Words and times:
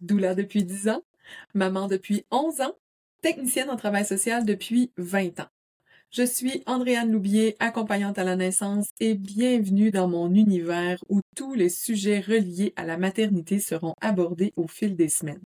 doula 0.00 0.34
depuis 0.34 0.64
10 0.64 0.88
ans, 0.88 1.02
maman 1.54 1.86
depuis 1.86 2.24
11 2.30 2.60
ans, 2.60 2.76
technicienne 3.20 3.70
en 3.70 3.76
travail 3.76 4.04
social 4.04 4.44
depuis 4.44 4.92
20 4.96 5.40
ans. 5.40 5.48
Je 6.10 6.24
suis 6.26 6.62
Andréane 6.66 7.10
Loubier, 7.10 7.56
accompagnante 7.58 8.18
à 8.18 8.24
la 8.24 8.36
naissance 8.36 8.90
et 9.00 9.14
bienvenue 9.14 9.90
dans 9.90 10.08
mon 10.08 10.34
univers 10.34 11.02
où 11.08 11.20
tous 11.34 11.54
les 11.54 11.70
sujets 11.70 12.20
reliés 12.20 12.74
à 12.76 12.84
la 12.84 12.98
maternité 12.98 13.60
seront 13.60 13.94
abordés 14.00 14.52
au 14.56 14.68
fil 14.68 14.94
des 14.94 15.08
semaines. 15.08 15.42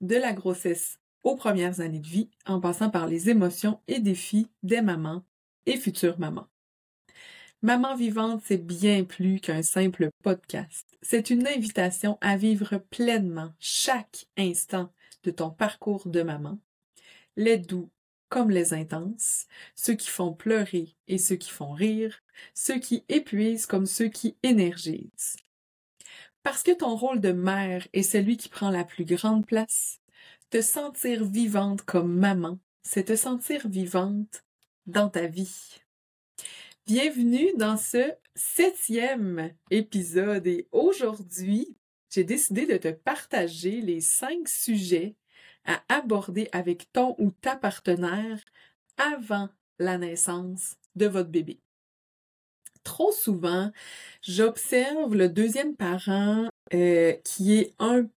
De 0.00 0.14
la 0.14 0.34
grossesse 0.34 0.98
aux 1.24 1.36
premières 1.36 1.80
années 1.80 2.00
de 2.00 2.06
vie, 2.06 2.30
en 2.46 2.60
passant 2.60 2.90
par 2.90 3.06
les 3.06 3.30
émotions 3.30 3.80
et 3.88 4.00
défis 4.00 4.48
des 4.62 4.82
mamans 4.82 5.24
et 5.66 5.76
futures 5.76 6.18
mamans. 6.18 6.48
Maman 7.62 7.94
vivante, 7.94 8.42
c'est 8.44 8.64
bien 8.64 9.04
plus 9.04 9.40
qu'un 9.40 9.62
simple 9.62 10.10
podcast. 10.22 10.91
C'est 11.02 11.30
une 11.30 11.48
invitation 11.48 12.16
à 12.20 12.36
vivre 12.36 12.78
pleinement 12.78 13.52
chaque 13.58 14.26
instant 14.38 14.92
de 15.24 15.32
ton 15.32 15.50
parcours 15.50 16.08
de 16.08 16.22
maman, 16.22 16.60
les 17.36 17.58
doux 17.58 17.90
comme 18.28 18.50
les 18.50 18.72
intenses, 18.72 19.46
ceux 19.74 19.94
qui 19.94 20.08
font 20.08 20.32
pleurer 20.32 20.96
et 21.08 21.18
ceux 21.18 21.36
qui 21.36 21.50
font 21.50 21.72
rire, 21.72 22.22
ceux 22.54 22.78
qui 22.78 23.04
épuisent 23.08 23.66
comme 23.66 23.84
ceux 23.84 24.08
qui 24.08 24.38
énergisent. 24.42 25.36
Parce 26.42 26.62
que 26.62 26.72
ton 26.72 26.96
rôle 26.96 27.20
de 27.20 27.32
mère 27.32 27.86
est 27.92 28.02
celui 28.02 28.36
qui 28.36 28.48
prend 28.48 28.70
la 28.70 28.84
plus 28.84 29.04
grande 29.04 29.44
place, 29.44 30.00
te 30.50 30.62
sentir 30.62 31.24
vivante 31.24 31.82
comme 31.82 32.16
maman, 32.16 32.58
c'est 32.82 33.04
te 33.04 33.16
sentir 33.16 33.68
vivante 33.68 34.44
dans 34.86 35.10
ta 35.10 35.26
vie. 35.26 35.80
Bienvenue 36.86 37.50
dans 37.58 37.76
ce 37.76 38.12
septième 38.34 39.52
épisode 39.70 40.46
et 40.46 40.68
aujourd'hui, 40.72 41.76
j'ai 42.10 42.24
décidé 42.24 42.66
de 42.66 42.76
te 42.76 42.88
partager 42.88 43.80
les 43.80 44.00
cinq 44.00 44.48
sujets 44.48 45.16
à 45.64 45.82
aborder 45.88 46.48
avec 46.52 46.92
ton 46.92 47.14
ou 47.18 47.30
ta 47.30 47.56
partenaire 47.56 48.40
avant 48.96 49.48
la 49.78 49.98
naissance 49.98 50.76
de 50.96 51.06
votre 51.06 51.30
bébé. 51.30 51.60
Trop 52.84 53.12
souvent, 53.12 53.70
j'observe 54.22 55.14
le 55.14 55.28
deuxième 55.28 55.76
parent 55.76 56.48
euh, 56.74 57.12
qui 57.24 57.54
est 57.54 57.74
un 57.78 58.08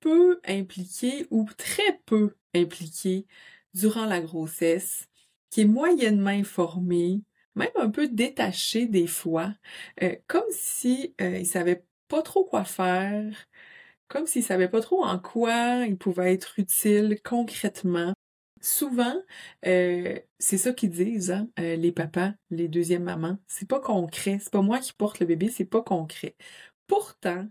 peu 0.00 0.40
impliqué 0.44 1.26
ou 1.30 1.48
très 1.56 2.00
peu 2.06 2.34
impliqué 2.54 3.26
durant 3.74 4.06
la 4.06 4.20
grossesse, 4.20 5.08
qui 5.50 5.62
est 5.62 5.66
moyennement 5.66 6.30
informé, 6.30 7.20
même 7.58 7.70
un 7.76 7.90
peu 7.90 8.08
détaché 8.08 8.86
des 8.86 9.06
fois, 9.06 9.54
euh, 10.02 10.16
comme 10.28 10.44
si 10.50 11.14
euh, 11.20 11.38
il 11.38 11.46
savait 11.46 11.84
pas 12.08 12.22
trop 12.22 12.44
quoi 12.44 12.64
faire, 12.64 13.34
comme 14.08 14.26
s'il 14.26 14.42
savait 14.44 14.68
pas 14.68 14.80
trop 14.80 15.04
en 15.04 15.18
quoi 15.18 15.84
il 15.86 15.96
pouvait 15.98 16.34
être 16.34 16.58
utile 16.58 17.20
concrètement. 17.24 18.14
Souvent, 18.60 19.14
euh, 19.66 20.18
c'est 20.38 20.58
ça 20.58 20.72
qu'ils 20.72 20.90
disent, 20.90 21.30
hein, 21.30 21.48
euh, 21.60 21.76
les 21.76 21.92
papas, 21.92 22.32
les 22.50 22.68
deuxièmes 22.68 23.04
mamans. 23.04 23.38
C'est 23.46 23.68
pas 23.68 23.80
concret. 23.80 24.38
C'est 24.40 24.52
pas 24.52 24.62
moi 24.62 24.80
qui 24.80 24.92
porte 24.94 25.20
le 25.20 25.26
bébé, 25.26 25.48
c'est 25.48 25.64
pas 25.64 25.82
concret. 25.82 26.36
Pourtant, 26.88 27.46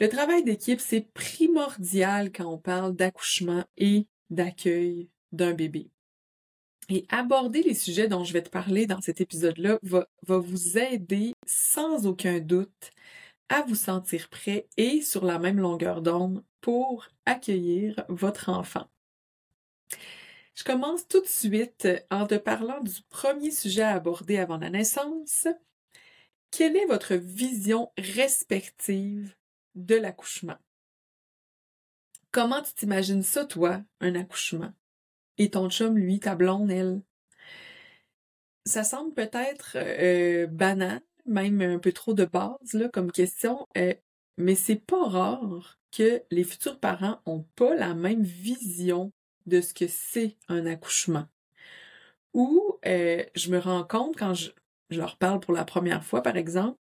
le 0.00 0.08
travail 0.08 0.44
d'équipe, 0.44 0.80
c'est 0.80 1.12
primordial 1.14 2.30
quand 2.32 2.46
on 2.46 2.58
parle 2.58 2.94
d'accouchement 2.96 3.64
et 3.76 4.06
d'accueil 4.30 5.10
d'un 5.32 5.52
bébé. 5.54 5.90
Et 6.88 7.06
aborder 7.08 7.62
les 7.62 7.74
sujets 7.74 8.08
dont 8.08 8.24
je 8.24 8.32
vais 8.32 8.42
te 8.42 8.50
parler 8.50 8.86
dans 8.86 9.00
cet 9.00 9.20
épisode-là 9.20 9.78
va, 9.82 10.06
vous 10.26 10.78
aider 10.78 11.32
sans 11.46 12.06
aucun 12.06 12.40
doute 12.40 12.90
à 13.48 13.62
vous 13.62 13.74
sentir 13.74 14.28
prêt 14.28 14.68
et 14.76 15.00
sur 15.00 15.24
la 15.24 15.38
même 15.38 15.60
longueur 15.60 16.02
d'onde 16.02 16.44
pour 16.60 17.08
accueillir 17.26 18.04
votre 18.08 18.48
enfant. 18.48 18.86
Je 20.54 20.62
commence 20.62 21.08
tout 21.08 21.20
de 21.20 21.26
suite 21.26 21.88
en 22.10 22.26
te 22.26 22.36
parlant 22.36 22.80
du 22.80 23.02
premier 23.08 23.50
sujet 23.50 23.82
à 23.82 23.94
aborder 23.94 24.38
avant 24.38 24.58
la 24.58 24.70
naissance. 24.70 25.48
Quelle 26.50 26.76
est 26.76 26.86
votre 26.86 27.14
vision 27.14 27.90
respective 27.98 29.34
de 29.74 29.96
l'accouchement? 29.96 30.58
Comment 32.30 32.62
tu 32.62 32.72
t'imagines 32.74 33.22
ça, 33.22 33.44
toi, 33.44 33.82
un 34.00 34.14
accouchement? 34.14 34.72
Et 35.38 35.50
ton 35.50 35.68
chum, 35.70 35.96
lui, 35.96 36.20
ta 36.20 36.34
blonde, 36.34 36.70
elle? 36.70 37.02
Ça 38.66 38.84
semble 38.84 39.12
peut-être 39.14 39.76
euh, 39.76 40.46
banal, 40.46 41.00
même 41.26 41.60
un 41.60 41.78
peu 41.78 41.92
trop 41.92 42.14
de 42.14 42.24
base 42.24 42.72
là, 42.72 42.88
comme 42.88 43.12
question, 43.12 43.66
euh, 43.76 43.94
mais 44.38 44.54
c'est 44.54 44.76
pas 44.76 45.08
rare 45.08 45.78
que 45.92 46.22
les 46.30 46.44
futurs 46.44 46.80
parents 46.80 47.20
ont 47.26 47.44
pas 47.56 47.74
la 47.74 47.94
même 47.94 48.22
vision 48.22 49.12
de 49.46 49.60
ce 49.60 49.74
que 49.74 49.86
c'est 49.86 50.36
un 50.48 50.66
accouchement. 50.66 51.26
Ou 52.32 52.78
euh, 52.86 53.24
je 53.34 53.50
me 53.50 53.58
rends 53.58 53.84
compte 53.84 54.16
quand 54.16 54.34
je, 54.34 54.50
leur 54.90 55.16
parle 55.16 55.40
pour 55.40 55.54
la 55.54 55.64
première 55.64 56.04
fois, 56.04 56.22
par 56.22 56.36
exemple, 56.36 56.78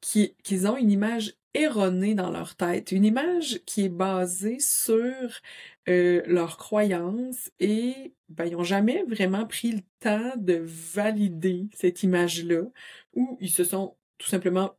qu'ils 0.00 0.66
ont 0.66 0.76
une 0.76 0.90
image 0.90 1.34
erronée 1.56 2.14
dans 2.14 2.30
leur 2.30 2.56
tête, 2.56 2.92
une 2.92 3.04
image 3.04 3.60
qui 3.66 3.84
est 3.84 3.88
basée 3.88 4.58
sur 4.60 5.40
euh, 5.88 6.22
leurs 6.26 6.56
croyances 6.58 7.50
et 7.58 8.14
ben, 8.28 8.46
ils 8.46 8.52
n'ont 8.52 8.64
jamais 8.64 9.04
vraiment 9.04 9.46
pris 9.46 9.72
le 9.72 9.80
temps 10.00 10.32
de 10.36 10.60
valider 10.64 11.68
cette 11.74 12.02
image-là 12.02 12.62
ou 13.14 13.38
ils 13.40 13.50
se 13.50 13.64
sont 13.64 13.96
tout 14.18 14.28
simplement 14.28 14.76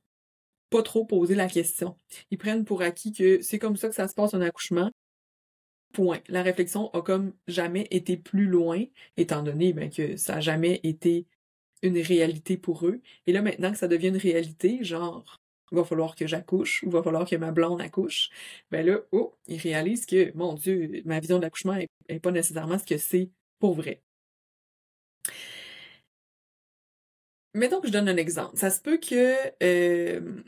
pas 0.70 0.84
trop 0.84 1.06
posé 1.06 1.36
la 1.36 1.48
question. 1.48 1.96
Ils 2.32 2.38
prennent 2.38 2.66
pour 2.66 2.82
acquis 2.82 3.14
que 3.14 3.42
c'est 3.42 3.60
comme 3.60 3.78
ça 3.78 3.90
que 3.90 3.96
ça 3.96 4.08
se 4.08 4.14
passe 4.14 4.34
un 4.34 4.42
accouchement. 4.42 4.92
Point. 5.94 6.20
La 6.28 6.44
réflexion 6.44 6.90
a 6.92 7.02
comme 7.02 7.34
jamais 7.48 7.88
été 7.92 8.18
plus 8.18 8.46
loin, 8.46 8.84
étant 9.16 9.42
donné 9.42 9.74
ben, 9.74 9.90
que 9.90 10.18
ça 10.18 10.36
n'a 10.36 10.42
jamais 10.42 10.80
été 10.84 11.26
une 11.82 11.98
réalité 12.00 12.58
pour 12.58 12.86
eux. 12.88 13.02
Et 13.26 13.32
là, 13.32 13.42
maintenant 13.42 13.72
que 13.72 13.78
ça 13.78 13.88
devient 13.88 14.10
une 14.10 14.18
réalité, 14.18 14.84
genre, 14.84 15.40
va 15.76 15.84
falloir 15.84 16.16
que 16.16 16.28
j'accouche, 16.28 16.84
ou 16.84 16.88
il 16.88 16.92
va 16.92 17.04
falloir 17.04 17.28
que 17.28 17.36
ma 17.36 17.52
blonde 17.52 17.82
accouche, 17.82 18.30
ben 18.72 18.86
là, 18.86 19.00
oh, 19.12 19.36
ils 19.48 19.60
réalisent 19.60 20.06
que, 20.06 20.32
mon 20.36 20.54
Dieu, 20.54 21.02
ma 21.06 21.20
vision 21.20 21.38
de 21.38 21.44
l'accouchement 21.44 21.78
n'est 22.10 22.20
pas 22.20 22.32
nécessairement 22.32 22.80
ce 22.80 22.86
que 22.86 22.98
c'est 22.98 23.30
pour 23.60 23.74
vrai. 23.76 24.02
Mettons 27.54 27.82
que 27.82 27.88
je 27.88 27.94
donne 27.94 28.08
un 28.10 28.18
exemple. 28.18 28.56
Ça 28.58 28.70
se 28.70 28.80
peut 28.82 28.98
que, 28.98 29.36
euh, 29.64 30.42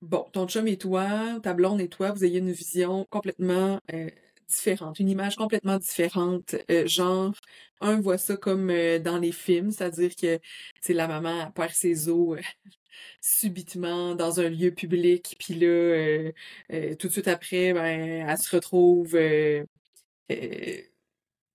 bon, 0.00 0.26
ton 0.32 0.48
chum 0.48 0.66
et 0.66 0.78
toi, 0.78 1.38
ta 1.42 1.54
blonde 1.54 1.80
et 1.80 1.88
toi, 1.88 2.12
vous 2.12 2.24
ayez 2.24 2.38
une 2.38 2.50
vision 2.52 3.06
complètement 3.10 3.80
euh, 3.92 4.08
différente, 4.48 4.98
une 5.00 5.08
image 5.10 5.36
complètement 5.36 5.78
différente. 5.78 6.54
Euh, 6.70 6.86
genre, 6.86 7.34
un 7.80 8.00
voit 8.00 8.18
ça 8.18 8.36
comme 8.36 8.68
dans 9.00 9.18
les 9.18 9.32
films, 9.32 9.70
c'est-à-dire 9.70 10.16
que 10.16 10.40
c'est 10.80 10.94
la 10.94 11.08
maman 11.08 11.50
perd 11.52 11.72
ses 11.72 12.08
os 12.08 12.38
subitement 13.20 14.14
dans 14.14 14.40
un 14.40 14.48
lieu 14.48 14.72
public, 14.72 15.36
puis 15.38 15.54
là, 15.54 15.66
euh, 15.66 16.32
euh, 16.72 16.94
tout 16.96 17.08
de 17.08 17.12
suite 17.12 17.28
après, 17.28 17.72
ben, 17.72 18.26
elle 18.28 18.38
se 18.38 18.54
retrouve 18.54 19.14
euh, 19.16 19.64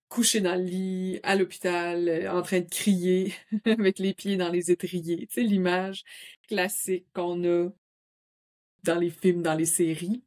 couchée 0.09 0.41
dans 0.41 0.55
le 0.55 0.63
lit, 0.63 1.19
à 1.23 1.35
l'hôpital, 1.35 2.27
en 2.29 2.41
train 2.41 2.59
de 2.61 2.69
crier, 2.69 3.33
avec 3.65 3.99
les 3.99 4.13
pieds 4.13 4.37
dans 4.37 4.49
les 4.49 4.71
étriers. 4.71 5.27
Sais, 5.31 5.41
l'image 5.43 6.03
classique 6.47 7.07
qu'on 7.13 7.43
a 7.45 7.69
dans 8.83 8.99
les 8.99 9.09
films, 9.09 9.41
dans 9.41 9.55
les 9.55 9.65
séries. 9.65 10.23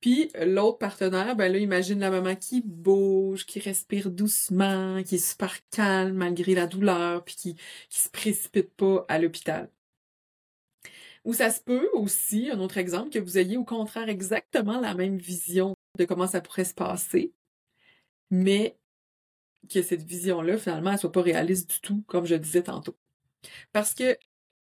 Puis 0.00 0.30
l'autre 0.46 0.78
partenaire, 0.78 1.36
ben 1.36 1.52
là, 1.52 1.58
imagine 1.58 2.00
la 2.00 2.10
maman 2.10 2.34
qui 2.36 2.62
bouge, 2.62 3.44
qui 3.46 3.60
respire 3.60 4.10
doucement, 4.10 5.02
qui 5.02 5.16
est 5.16 5.18
super 5.18 5.54
calme 5.70 6.16
malgré 6.16 6.54
la 6.54 6.66
douleur, 6.66 7.24
puis 7.24 7.34
qui, 7.36 7.54
qui 7.90 7.98
se 8.00 8.08
précipite 8.10 8.70
pas 8.74 9.04
à 9.08 9.18
l'hôpital. 9.18 9.70
Ou 11.30 11.32
ça 11.32 11.48
se 11.50 11.60
peut 11.60 11.88
aussi, 11.92 12.50
un 12.50 12.58
autre 12.58 12.76
exemple, 12.76 13.10
que 13.10 13.20
vous 13.20 13.38
ayez 13.38 13.56
au 13.56 13.64
contraire 13.64 14.08
exactement 14.08 14.80
la 14.80 14.94
même 14.94 15.16
vision 15.16 15.76
de 15.96 16.04
comment 16.04 16.26
ça 16.26 16.40
pourrait 16.40 16.64
se 16.64 16.74
passer, 16.74 17.32
mais 18.30 18.76
que 19.72 19.80
cette 19.80 20.02
vision-là, 20.02 20.58
finalement, 20.58 20.90
elle 20.90 20.98
soit 20.98 21.12
pas 21.12 21.22
réaliste 21.22 21.70
du 21.70 21.80
tout, 21.82 22.02
comme 22.08 22.26
je 22.26 22.34
disais 22.34 22.64
tantôt. 22.64 22.98
Parce 23.70 23.94
que, 23.94 24.14
tu 24.14 24.18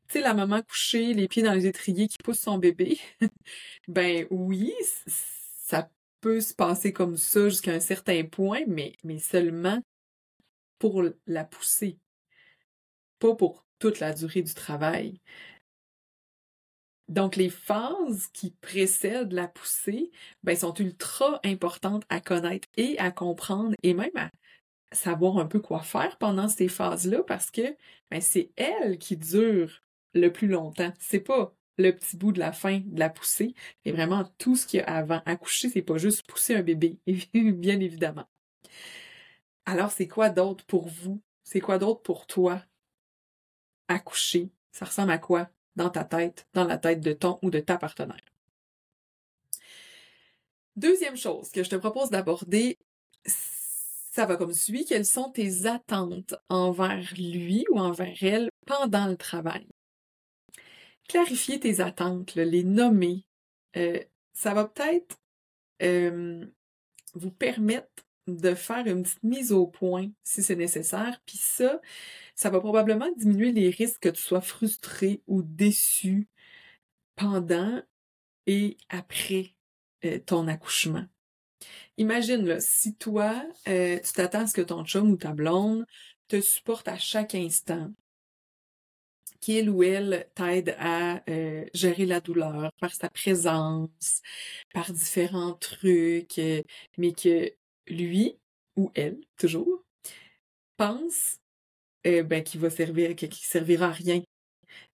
sais, 0.10 0.20
la 0.20 0.34
maman 0.34 0.62
couchée, 0.62 1.14
les 1.14 1.30
pieds 1.30 1.42
dans 1.42 1.54
les 1.54 1.68
étriers 1.68 2.10
qui 2.10 2.18
pousse 2.22 2.42
son 2.42 2.58
bébé, 2.58 3.00
ben 3.88 4.28
oui, 4.30 4.74
ça 5.06 5.90
peut 6.20 6.42
se 6.42 6.54
passer 6.54 6.92
comme 6.92 7.16
ça 7.16 7.48
jusqu'à 7.48 7.72
un 7.72 7.80
certain 7.80 8.26
point, 8.26 8.64
mais, 8.68 8.92
mais 9.06 9.20
seulement 9.20 9.82
pour 10.80 11.02
la 11.28 11.46
pousser, 11.46 11.98
pas 13.20 13.36
pour 13.36 13.66
toute 13.80 14.02
la 14.02 14.12
durée 14.12 14.42
du 14.42 14.54
travail. 14.54 15.22
Donc, 17.10 17.36
les 17.38 17.50
phases 17.50 18.28
qui 18.34 18.52
précèdent 18.52 19.34
la 19.34 19.48
poussée 19.48 20.12
ben, 20.44 20.56
sont 20.56 20.74
ultra 20.76 21.40
importantes 21.46 22.04
à 22.10 22.20
connaître 22.20 22.68
et 22.76 23.00
à 23.00 23.12
comprendre 23.12 23.76
et 23.84 23.94
même 23.94 24.12
à 24.16 24.30
savoir 24.96 25.38
un 25.38 25.46
peu 25.46 25.60
quoi 25.60 25.82
faire 25.82 26.18
pendant 26.18 26.48
ces 26.48 26.68
phases-là 26.68 27.24
parce 27.24 27.52
que 27.52 27.76
ben, 28.12 28.22
c'est 28.22 28.52
elles 28.58 28.98
qui 28.98 29.18
durent 29.18 29.84
le 30.14 30.32
plus 30.32 30.48
longtemps. 30.48 30.94
C'est 31.00 31.20
pas 31.22 31.56
le 31.78 31.92
petit 31.92 32.18
bout 32.18 32.32
de 32.32 32.40
la 32.40 32.52
fin 32.52 32.80
de 32.80 33.00
la 33.00 33.10
poussée, 33.10 33.54
et 33.86 33.92
vraiment 33.92 34.26
tout 34.38 34.56
ce 34.56 34.66
qu'il 34.66 34.80
y 34.80 34.84
a 34.84 34.88
avant. 34.88 35.22
Accoucher, 35.26 35.70
c'est 35.70 35.82
pas 35.82 35.98
juste 35.98 36.26
pousser 36.28 36.56
un 36.56 36.64
bébé, 36.64 36.98
bien 37.34 37.80
évidemment. 37.80 38.26
Alors, 39.66 39.92
c'est 39.92 40.08
quoi 40.08 40.30
d'autre 40.30 40.66
pour 40.66 40.88
vous? 40.88 41.22
C'est 41.44 41.60
quoi 41.62 41.78
d'autre 41.78 42.02
pour 42.02 42.26
toi? 42.26 42.64
Accoucher, 43.90 44.50
ça 44.72 44.86
ressemble 44.86 45.12
à 45.12 45.18
quoi? 45.18 45.50
Dans 45.78 45.90
ta 45.90 46.04
tête, 46.04 46.48
dans 46.54 46.66
la 46.66 46.78
tête 46.78 47.00
de 47.00 47.14
ton 47.14 47.40
ou 47.42 47.50
de 47.50 47.60
ta 47.60 47.78
partenaire? 47.78 48.26
Deuxième 50.76 51.16
chose 51.16 51.50
que 51.52 51.64
je 51.64 51.70
te 51.70 51.76
propose 51.76 52.10
d'aborder, 52.10 52.78
ça 53.26 54.26
va 54.26 54.36
comme 54.36 54.54
suit. 54.54 54.86
Quelles 54.86 55.06
sont 55.06 55.32
tes 55.32 55.66
attentes 55.66 56.36
envers 56.50 57.14
lui 57.16 57.66
ou 57.72 57.80
envers 57.80 58.18
elle 58.22 58.50
pendant 58.66 59.08
le 59.08 59.16
travail? 59.16 59.68
Clarifier 61.08 61.60
tes 61.60 61.80
attentes, 61.80 62.36
les 62.36 62.64
nommer, 62.64 63.26
euh, 63.78 64.00
ça 64.34 64.54
va 64.54 64.66
peut-être 64.66 65.18
euh, 65.82 66.46
vous 67.14 67.32
permettre 67.32 68.07
de 68.28 68.54
faire 68.56 68.86
une 68.86 69.04
petite 69.04 69.24
mise 69.24 69.52
au 69.52 69.68
point 69.68 70.10
si 70.24 70.44
c'est 70.44 70.56
nécessaire. 70.56 71.22
Puis 71.26 71.38
ça, 71.38 71.80
ça 72.36 72.50
va 72.50 72.60
probablement 72.60 73.10
diminuer 73.18 73.52
les 73.52 73.70
risques 73.70 74.02
que 74.02 74.10
tu 74.10 74.22
sois 74.22 74.42
frustré 74.42 75.22
ou 75.28 75.42
déçu 75.42 76.28
pendant 77.16 77.82
et 78.46 78.78
après 78.90 79.56
euh, 80.06 80.20
ton 80.20 80.48
accouchement. 80.48 81.06
Imagine, 81.98 82.46
là, 82.46 82.60
si 82.60 82.96
toi, 82.96 83.44
euh, 83.68 84.00
tu 84.00 84.14
t'attends 84.14 84.42
à 84.42 84.48
ce 84.48 84.54
que 84.54 84.62
ton 84.62 84.86
chum 84.86 85.12
ou 85.12 85.18
ta 85.18 85.34
blonde 85.34 85.86
te 86.28 86.40
supporte 86.42 86.88
à 86.88 86.98
chaque 86.98 87.36
instant, 87.36 87.92
qu'il 89.40 89.70
ou 89.70 89.84
elle 89.84 90.28
t'aide 90.36 90.76
à 90.80 91.24
euh, 91.30 91.66
gérer 91.74 92.06
la 92.06 92.20
douleur 92.22 92.72
par 92.80 92.94
sa 92.94 93.10
présence, 93.10 94.22
par 94.74 94.92
différents 94.92 95.54
trucs, 95.54 96.40
mais 96.98 97.14
que 97.14 97.52
lui 97.88 98.38
ou 98.76 98.92
elle, 98.96 99.20
toujours, 99.38 99.84
pense 100.78 101.40
ben, 102.04 102.44
qu'il 102.44 102.62
va 102.62 102.70
servir, 102.70 103.16
qu'il 103.16 103.34
servira 103.34 103.88
à 103.88 103.92
rien 103.92 104.22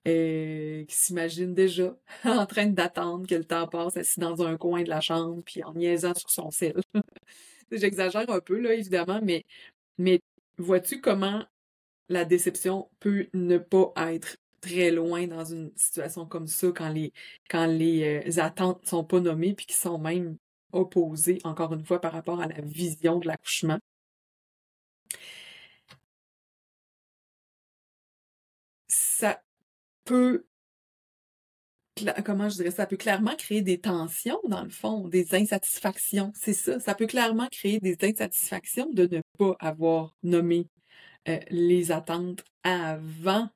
euh, 0.05 0.83
qui 0.85 0.95
s'imagine 0.95 1.53
déjà 1.53 1.95
en 2.25 2.45
train 2.45 2.67
d'attendre 2.67 3.25
que 3.25 3.35
le 3.35 3.45
temps 3.45 3.67
passe 3.67 3.95
assis 3.95 4.19
dans 4.19 4.43
un 4.43 4.57
coin 4.57 4.83
de 4.83 4.89
la 4.89 4.99
chambre 4.99 5.41
puis 5.45 5.63
en 5.63 5.73
niaisant 5.73 6.13
sur 6.13 6.29
son 6.29 6.51
sel. 6.51 6.75
J'exagère 7.71 8.29
un 8.29 8.41
peu, 8.41 8.59
là, 8.59 8.73
évidemment, 8.73 9.21
mais, 9.23 9.45
mais 9.97 10.21
vois-tu 10.57 10.99
comment 10.99 11.45
la 12.09 12.25
déception 12.25 12.89
peut 12.99 13.27
ne 13.33 13.57
pas 13.57 13.93
être 14.13 14.37
très 14.59 14.91
loin 14.91 15.25
dans 15.27 15.45
une 15.45 15.71
situation 15.77 16.25
comme 16.25 16.47
ça 16.47 16.67
quand 16.75 16.89
les, 16.89 17.13
quand 17.49 17.65
les 17.65 18.27
euh, 18.27 18.41
attentes 18.41 18.85
sont 18.85 19.05
pas 19.05 19.21
nommées 19.21 19.53
puis 19.53 19.65
qui 19.65 19.75
sont 19.75 19.97
même 19.99 20.37
opposées, 20.73 21.39
encore 21.43 21.73
une 21.73 21.85
fois, 21.85 21.99
par 22.01 22.11
rapport 22.13 22.41
à 22.41 22.47
la 22.47 22.61
vision 22.61 23.19
de 23.19 23.27
l'accouchement. 23.27 23.79
Ça, 28.87 29.41
peut, 30.05 30.45
comment 32.25 32.49
je 32.49 32.55
dirais, 32.55 32.71
ça 32.71 32.85
peut 32.85 32.97
clairement 32.97 33.35
créer 33.35 33.61
des 33.61 33.79
tensions, 33.79 34.39
dans 34.47 34.63
le 34.63 34.69
fond, 34.69 35.07
des 35.07 35.35
insatisfactions. 35.35 36.31
C'est 36.35 36.53
ça. 36.53 36.79
Ça 36.79 36.95
peut 36.95 37.07
clairement 37.07 37.47
créer 37.51 37.79
des 37.79 37.97
insatisfactions 38.01 38.89
de 38.91 39.07
ne 39.07 39.21
pas 39.37 39.55
avoir 39.59 40.15
nommé 40.23 40.67
euh, 41.29 41.39
les 41.49 41.91
attentes 41.91 42.43
avant 42.63 43.49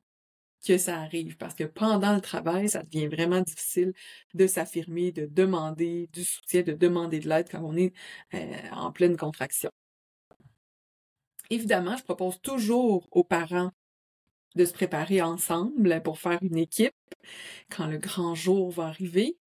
que 0.66 0.78
ça 0.78 1.00
arrive. 1.00 1.38
Parce 1.38 1.54
que 1.54 1.64
pendant 1.64 2.14
le 2.16 2.22
travail, 2.22 2.70
ça 2.70 2.84
devient 2.84 3.08
vraiment 3.08 3.42
difficile 3.42 3.94
de 4.34 4.48
s'affirmer, 4.48 5.12
de 5.12 5.26
demander 5.26 6.10
du 6.14 6.24
soutien, 6.24 6.62
de 6.64 6.74
demander 6.74 7.20
de 7.20 7.30
l'aide 7.30 7.48
quand 7.50 7.62
on 7.64 7.76
est 7.76 7.94
euh, 8.34 8.38
en 8.72 8.92
pleine 8.92 9.18
contraction. 9.18 9.72
Évidemment, 11.50 11.96
je 11.96 12.04
propose 12.04 12.42
toujours 12.42 13.08
aux 13.12 13.24
parents 13.24 13.72
de 14.56 14.66
se 14.66 14.74
préparer 14.74 15.22
ensemble 15.22 16.02
pour 16.04 16.20
faire 16.20 16.40
une 16.42 16.58
équipe 16.58 16.94
quand 17.70 17.88
le 17.88 17.98
grand 17.98 18.36
jour 18.36 18.72
va 18.72 18.86
arriver. 18.88 19.38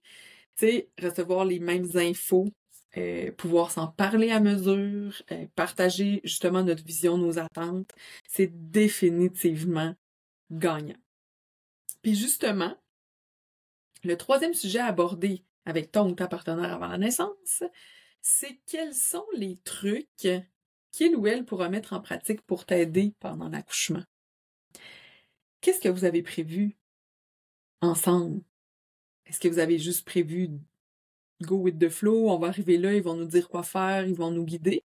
Tu 0.57 0.67
sais, 0.67 0.89
recevoir 1.03 1.45
les 1.45 1.59
mêmes 1.59 1.89
infos, 1.97 2.49
euh, 2.97 3.31
pouvoir 3.33 3.71
s'en 3.71 3.89
parler 3.89 4.31
à 4.31 4.41
mesure, 4.41 5.23
euh, 5.33 5.47
partager 5.55 6.21
justement 6.25 6.63
notre 6.63 6.85
vision, 6.85 7.19
nos 7.19 7.39
attentes, 7.39 7.93
c'est 8.29 8.51
définitivement 8.71 9.95
gagnant. 10.51 11.01
Puis 12.03 12.15
justement, 12.15 12.77
le 14.05 14.17
troisième 14.17 14.55
sujet 14.55 14.79
à 14.79 14.87
aborder 14.87 15.45
avec 15.65 15.93
ton 15.93 16.11
ou 16.11 16.15
ta 16.15 16.27
partenaire 16.27 16.73
avant 16.73 16.89
la 16.89 16.99
naissance, 16.99 17.63
c'est 18.23 18.61
quels 18.67 18.95
sont 18.95 19.27
les 19.35 19.59
trucs 19.59 20.09
qu'il 20.93 21.17
ou 21.17 21.27
elle 21.27 21.45
pourra 21.45 21.69
mettre 21.69 21.93
en 21.93 22.01
pratique 22.01 22.43
pour 22.43 22.67
t'aider 22.67 23.15
pendant 23.21 23.49
l'accouchement? 23.49 24.03
Qu'est-ce 25.61 25.81
que 25.81 25.89
vous 25.89 26.05
avez 26.05 26.23
prévu 26.23 26.77
ensemble? 27.83 28.43
Est-ce 29.27 29.41
que 29.41 29.49
vous 29.49 29.59
avez 29.59 29.79
juste 29.79 30.07
prévu 30.07 30.51
go 31.43 31.57
with 31.57 31.79
the 31.79 31.89
flow, 31.89 32.31
on 32.31 32.39
va 32.39 32.49
arriver 32.49 32.79
là, 32.79 32.95
ils 32.95 33.03
vont 33.03 33.15
nous 33.15 33.27
dire 33.27 33.49
quoi 33.49 33.63
faire, 33.63 34.07
ils 34.07 34.15
vont 34.15 34.31
nous 34.31 34.45
guider? 34.45 34.85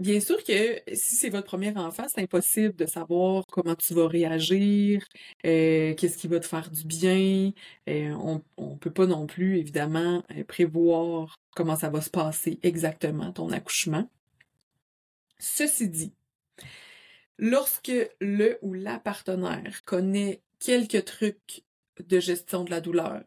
Bien 0.00 0.18
sûr 0.20 0.42
que 0.42 0.80
si 0.94 1.14
c'est 1.16 1.28
votre 1.28 1.46
premier 1.46 1.76
enfant, 1.76 2.06
c'est 2.08 2.22
impossible 2.22 2.74
de 2.74 2.86
savoir 2.86 3.44
comment 3.46 3.74
tu 3.74 3.92
vas 3.94 4.08
réagir, 4.08 5.04
euh, 5.44 5.94
qu'est-ce 5.94 6.16
qui 6.16 6.26
va 6.26 6.40
te 6.40 6.46
faire 6.46 6.70
du 6.70 6.84
bien. 6.84 7.52
Euh, 7.88 8.12
on 8.14 8.42
ne 8.58 8.76
peut 8.76 8.90
pas 8.90 9.06
non 9.06 9.26
plus, 9.26 9.58
évidemment, 9.58 10.24
euh, 10.36 10.44
prévoir 10.44 11.36
comment 11.54 11.76
ça 11.76 11.90
va 11.90 12.00
se 12.00 12.08
passer 12.10 12.58
exactement, 12.62 13.30
ton 13.32 13.50
accouchement. 13.50 14.08
Ceci 15.38 15.88
dit, 15.90 16.14
Lorsque 17.42 17.92
le 18.20 18.58
ou 18.60 18.74
la 18.74 18.98
partenaire 18.98 19.82
connaît 19.86 20.42
quelques 20.58 21.06
trucs 21.06 21.64
de 21.98 22.20
gestion 22.20 22.64
de 22.64 22.70
la 22.70 22.82
douleur, 22.82 23.22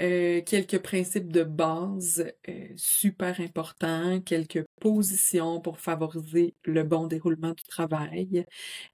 euh, 0.00 0.40
quelques 0.42 0.78
principes 0.78 1.30
de 1.30 1.44
base 1.44 2.24
euh, 2.48 2.68
super 2.76 3.40
importants, 3.40 4.20
quelques 4.20 4.64
positions 4.80 5.60
pour 5.60 5.78
favoriser 5.78 6.54
le 6.64 6.82
bon 6.82 7.06
déroulement 7.06 7.52
du 7.52 7.64
travail, 7.64 8.46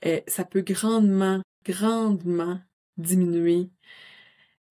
euh, 0.04 0.20
ça 0.26 0.44
peut 0.44 0.62
grandement, 0.62 1.40
grandement 1.64 2.60
diminuer 2.96 3.70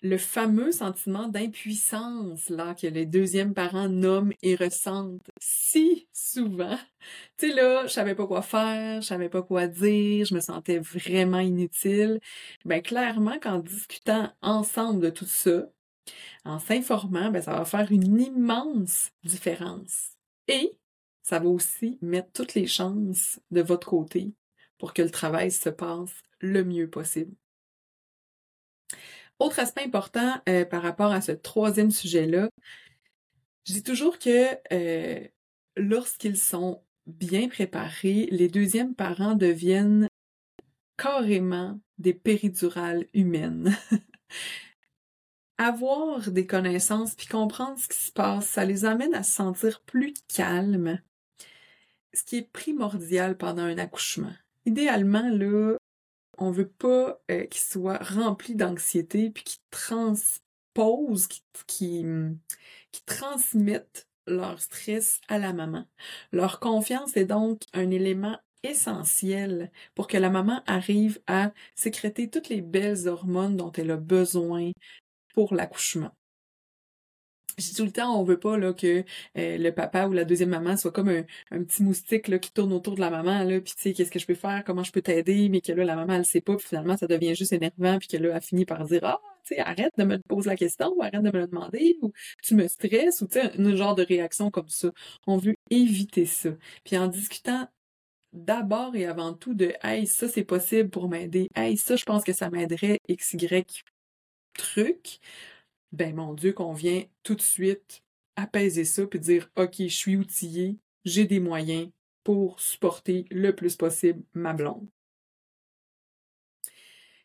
le 0.03 0.17
fameux 0.17 0.71
sentiment 0.71 1.27
d'impuissance 1.27 2.49
là 2.49 2.75
que 2.75 2.87
les 2.87 3.05
deuxièmes 3.05 3.53
parents 3.53 3.89
nomment 3.89 4.33
et 4.43 4.55
ressentent 4.55 5.29
si 5.39 6.07
souvent. 6.13 6.77
Tu 7.37 7.49
sais 7.49 7.55
là, 7.55 7.87
je 7.87 7.93
savais 7.93 8.15
pas 8.15 8.27
quoi 8.27 8.41
faire, 8.41 9.01
je 9.01 9.07
savais 9.07 9.29
pas 9.29 9.41
quoi 9.41 9.67
dire, 9.67 10.25
je 10.25 10.35
me 10.35 10.39
sentais 10.39 10.79
vraiment 10.79 11.39
inutile. 11.39 12.19
Ben 12.65 12.81
clairement 12.81 13.39
qu'en 13.39 13.59
discutant 13.59 14.31
ensemble 14.41 15.01
de 15.01 15.09
tout 15.09 15.25
ça, 15.25 15.65
en 16.45 16.59
s'informant, 16.59 17.31
ben 17.31 17.41
ça 17.41 17.53
va 17.53 17.65
faire 17.65 17.91
une 17.91 18.19
immense 18.19 19.11
différence. 19.23 20.11
Et 20.47 20.77
ça 21.23 21.39
va 21.39 21.49
aussi 21.49 21.97
mettre 22.01 22.31
toutes 22.31 22.53
les 22.53 22.67
chances 22.67 23.39
de 23.51 23.61
votre 23.61 23.87
côté 23.87 24.33
pour 24.77 24.93
que 24.93 25.01
le 25.01 25.09
travail 25.09 25.51
se 25.51 25.69
passe 25.69 26.23
le 26.39 26.63
mieux 26.63 26.89
possible. 26.89 27.35
Autre 29.39 29.59
aspect 29.59 29.83
important 29.83 30.41
euh, 30.49 30.65
par 30.65 30.81
rapport 30.81 31.11
à 31.11 31.21
ce 31.21 31.31
troisième 31.31 31.91
sujet-là, 31.91 32.49
je 33.65 33.73
dis 33.73 33.83
toujours 33.83 34.17
que 34.17 34.47
euh, 34.73 35.27
lorsqu'ils 35.75 36.37
sont 36.37 36.81
bien 37.05 37.47
préparés, 37.47 38.27
les 38.31 38.47
deuxièmes 38.47 38.95
parents 38.95 39.35
deviennent 39.35 40.07
carrément 40.97 41.79
des 41.97 42.13
péridurales 42.13 43.05
humaines. 43.13 43.75
Avoir 45.57 46.29
des 46.29 46.45
connaissances 46.45 47.15
puis 47.15 47.27
comprendre 47.27 47.79
ce 47.79 47.87
qui 47.87 47.97
se 47.97 48.11
passe, 48.11 48.47
ça 48.47 48.63
les 48.63 48.85
amène 48.85 49.15
à 49.15 49.23
se 49.23 49.31
sentir 49.31 49.81
plus 49.81 50.13
calmes, 50.27 50.99
ce 52.13 52.23
qui 52.23 52.37
est 52.37 52.51
primordial 52.51 53.37
pendant 53.37 53.63
un 53.63 53.77
accouchement. 53.77 54.33
Idéalement, 54.65 55.27
là, 55.29 55.77
on 56.37 56.51
veut 56.51 56.67
pas 56.67 57.19
euh, 57.31 57.45
qu'ils 57.45 57.61
soient 57.61 57.97
remplis 57.97 58.55
d'anxiété 58.55 59.29
puis 59.31 59.43
qu'ils 59.43 59.63
transposent, 59.71 61.27
qu'ils 61.27 62.37
qui, 62.91 63.03
transmettent 63.05 64.07
leur 64.27 64.59
stress 64.59 65.21
à 65.27 65.39
la 65.39 65.53
maman. 65.53 65.85
Leur 66.31 66.59
confiance 66.59 67.15
est 67.17 67.25
donc 67.25 67.61
un 67.73 67.89
élément 67.89 68.37
essentiel 68.63 69.71
pour 69.95 70.07
que 70.07 70.17
la 70.17 70.29
maman 70.29 70.61
arrive 70.67 71.19
à 71.27 71.51
sécréter 71.75 72.29
toutes 72.29 72.49
les 72.49 72.61
belles 72.61 73.07
hormones 73.07 73.55
dont 73.55 73.71
elle 73.71 73.91
a 73.91 73.97
besoin 73.97 74.71
pour 75.37 75.53
l'accouchement. 75.53 76.09
je 77.59 77.75
tout 77.75 77.85
le 77.85 77.91
temps, 77.91 78.19
on 78.19 78.23
veut 78.23 78.39
pas 78.39 78.57
que 78.73 79.03
euh, 79.37 79.57
le 79.57 79.69
papa 79.71 80.07
ou 80.07 80.13
la 80.13 80.25
deuxième 80.25 80.49
maman 80.49 80.75
soit 80.77 80.91
comme 80.91 81.09
un, 81.09 81.63
petit 81.63 81.83
moustique 81.83 82.39
qui 82.39 82.51
tourne 82.51 82.73
autour 82.73 82.95
de 82.95 83.01
la 83.01 83.11
maman, 83.11 83.43
là, 83.43 83.61
puis 83.61 83.73
tu 83.75 83.81
sais, 83.83 83.93
qu'est-ce 83.93 84.09
que 84.09 84.17
je 84.17 84.25
peux 84.25 84.33
faire, 84.33 84.63
comment 84.65 84.83
je 84.83 84.91
peux 84.91 85.03
t'aider, 85.03 85.47
mais 85.49 85.61
que 85.61 85.71
là, 85.73 85.83
la 85.85 85.95
maman, 85.95 86.13
elle 86.13 86.25
sait 86.25 86.41
pas, 86.41 86.55
puis 86.55 86.67
finalement, 86.67 86.97
ça 86.97 87.05
devient 87.05 87.35
juste 87.35 87.53
énervant, 87.53 87.99
puis 87.99 88.07
que 88.07 88.17
là, 88.17 88.35
elle 88.35 88.41
finit 88.41 88.65
par 88.65 88.83
dire 88.85 89.01
Ah, 89.03 89.19
tu 89.43 89.53
sais, 89.53 89.59
arrête 89.59 89.93
de 89.95 90.05
me 90.05 90.17
poser 90.27 90.49
la 90.49 90.55
question, 90.55 90.91
ou 90.95 91.03
arrête 91.03 91.21
de 91.21 91.29
me 91.31 91.39
le 91.41 91.47
demander, 91.47 91.97
ou 92.01 92.11
tu 92.41 92.55
me 92.55 92.67
stresses, 92.67 93.21
ou 93.21 93.27
tu 93.27 93.39
sais, 93.39 93.51
un 93.61 93.75
genre 93.75 93.93
de 93.93 94.03
réaction 94.03 94.49
comme 94.49 94.69
ça. 94.69 94.91
On 95.27 95.37
veut 95.37 95.55
éviter 95.69 96.25
ça. 96.25 96.49
Puis 96.83 96.97
en 96.97 97.07
discutant 97.07 97.67
d'abord 98.33 98.95
et 98.95 99.05
avant 99.05 99.33
tout 99.33 99.53
de 99.53 99.73
Hey, 99.83 100.07
ça 100.07 100.27
c'est 100.27 100.43
possible 100.45 100.89
pour 100.89 101.09
m'aider. 101.09 101.49
Hey, 101.55 101.77
ça 101.77 101.95
je 101.95 102.05
pense 102.05 102.23
que 102.23 102.33
ça 102.33 102.49
m'aiderait 102.49 102.99
XY 103.09 103.63
truc 104.57 105.19
ben 105.91 106.15
mon 106.15 106.33
Dieu, 106.33 106.53
qu'on 106.53 106.73
vient 106.73 107.05
tout 107.23 107.35
de 107.35 107.41
suite 107.41 108.03
apaiser 108.35 108.85
ça 108.85 109.05
puis 109.07 109.19
dire 109.19 109.49
OK, 109.55 109.75
je 109.79 109.87
suis 109.87 110.17
outillé, 110.17 110.77
j'ai 111.05 111.25
des 111.25 111.39
moyens 111.39 111.89
pour 112.23 112.59
supporter 112.59 113.25
le 113.31 113.55
plus 113.55 113.75
possible 113.75 114.23
ma 114.33 114.53
blonde. 114.53 114.87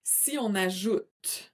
Si 0.04 0.38
on 0.38 0.54
ajoute 0.54 1.52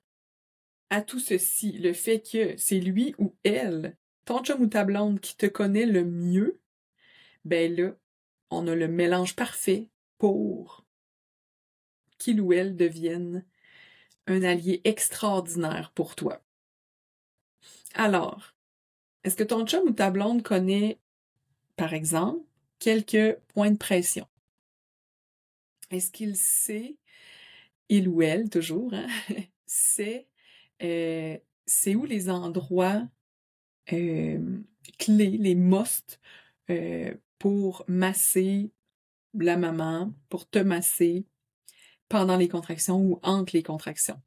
à 0.91 1.03
tout 1.03 1.21
ceci 1.21 1.73
le 1.73 1.93
fait 1.93 2.21
que 2.21 2.57
c'est 2.57 2.81
lui 2.81 3.15
ou 3.19 3.35
elle, 3.43 3.97
ton 4.25 4.43
chum 4.43 4.63
ou 4.63 4.67
ta 4.67 4.85
blonde 4.85 5.21
qui 5.21 5.37
te 5.37 5.47
connaît 5.47 5.87
le 5.87 6.05
mieux, 6.05 6.61
ben 7.45 7.75
là, 7.75 7.97
on 8.51 8.67
a 8.67 8.75
le 8.75 8.89
mélange 8.89 9.37
parfait 9.37 9.91
pour 10.19 10.85
qu'il 12.19 12.41
ou 12.41 12.53
elle 12.53 12.77
devienne 12.77 13.45
un 14.29 14.43
allié 14.43 14.81
extraordinaire 14.85 15.91
pour 15.95 16.15
toi. 16.15 16.41
Alors, 17.95 18.55
est-ce 19.25 19.37
que 19.37 19.45
ton 19.45 19.67
chum 19.67 19.89
ou 19.89 19.91
ta 19.91 20.11
blonde 20.11 20.43
connaît, 20.43 20.99
par 21.77 21.95
exemple, 21.95 22.45
quelques 22.79 23.39
points 23.49 23.71
de 23.71 23.77
pression? 23.77 24.27
Est-ce 25.91 26.11
qu'il 26.13 26.37
sait, 26.37 26.97
il 27.89 28.09
ou 28.09 28.23
elle 28.23 28.51
toujours, 28.51 28.93
hein, 28.95 29.07
sait 29.67 30.29
euh, 30.83 31.37
c'est 31.67 31.95
où 31.95 32.05
les 32.05 32.31
endroits 32.31 33.07
euh, 33.93 34.61
clés, 34.99 35.37
les 35.39 35.55
musts 35.55 36.21
euh, 36.71 37.15
pour 37.39 37.85
masser 37.89 38.71
la 39.35 39.57
maman, 39.57 40.13
pour 40.29 40.49
te 40.49 40.59
masser 40.59 41.27
pendant 42.09 42.37
les 42.37 42.49
contractions 42.49 43.01
ou 43.01 43.21
entre 43.23 43.55
les 43.55 43.63
contractions? 43.63 44.21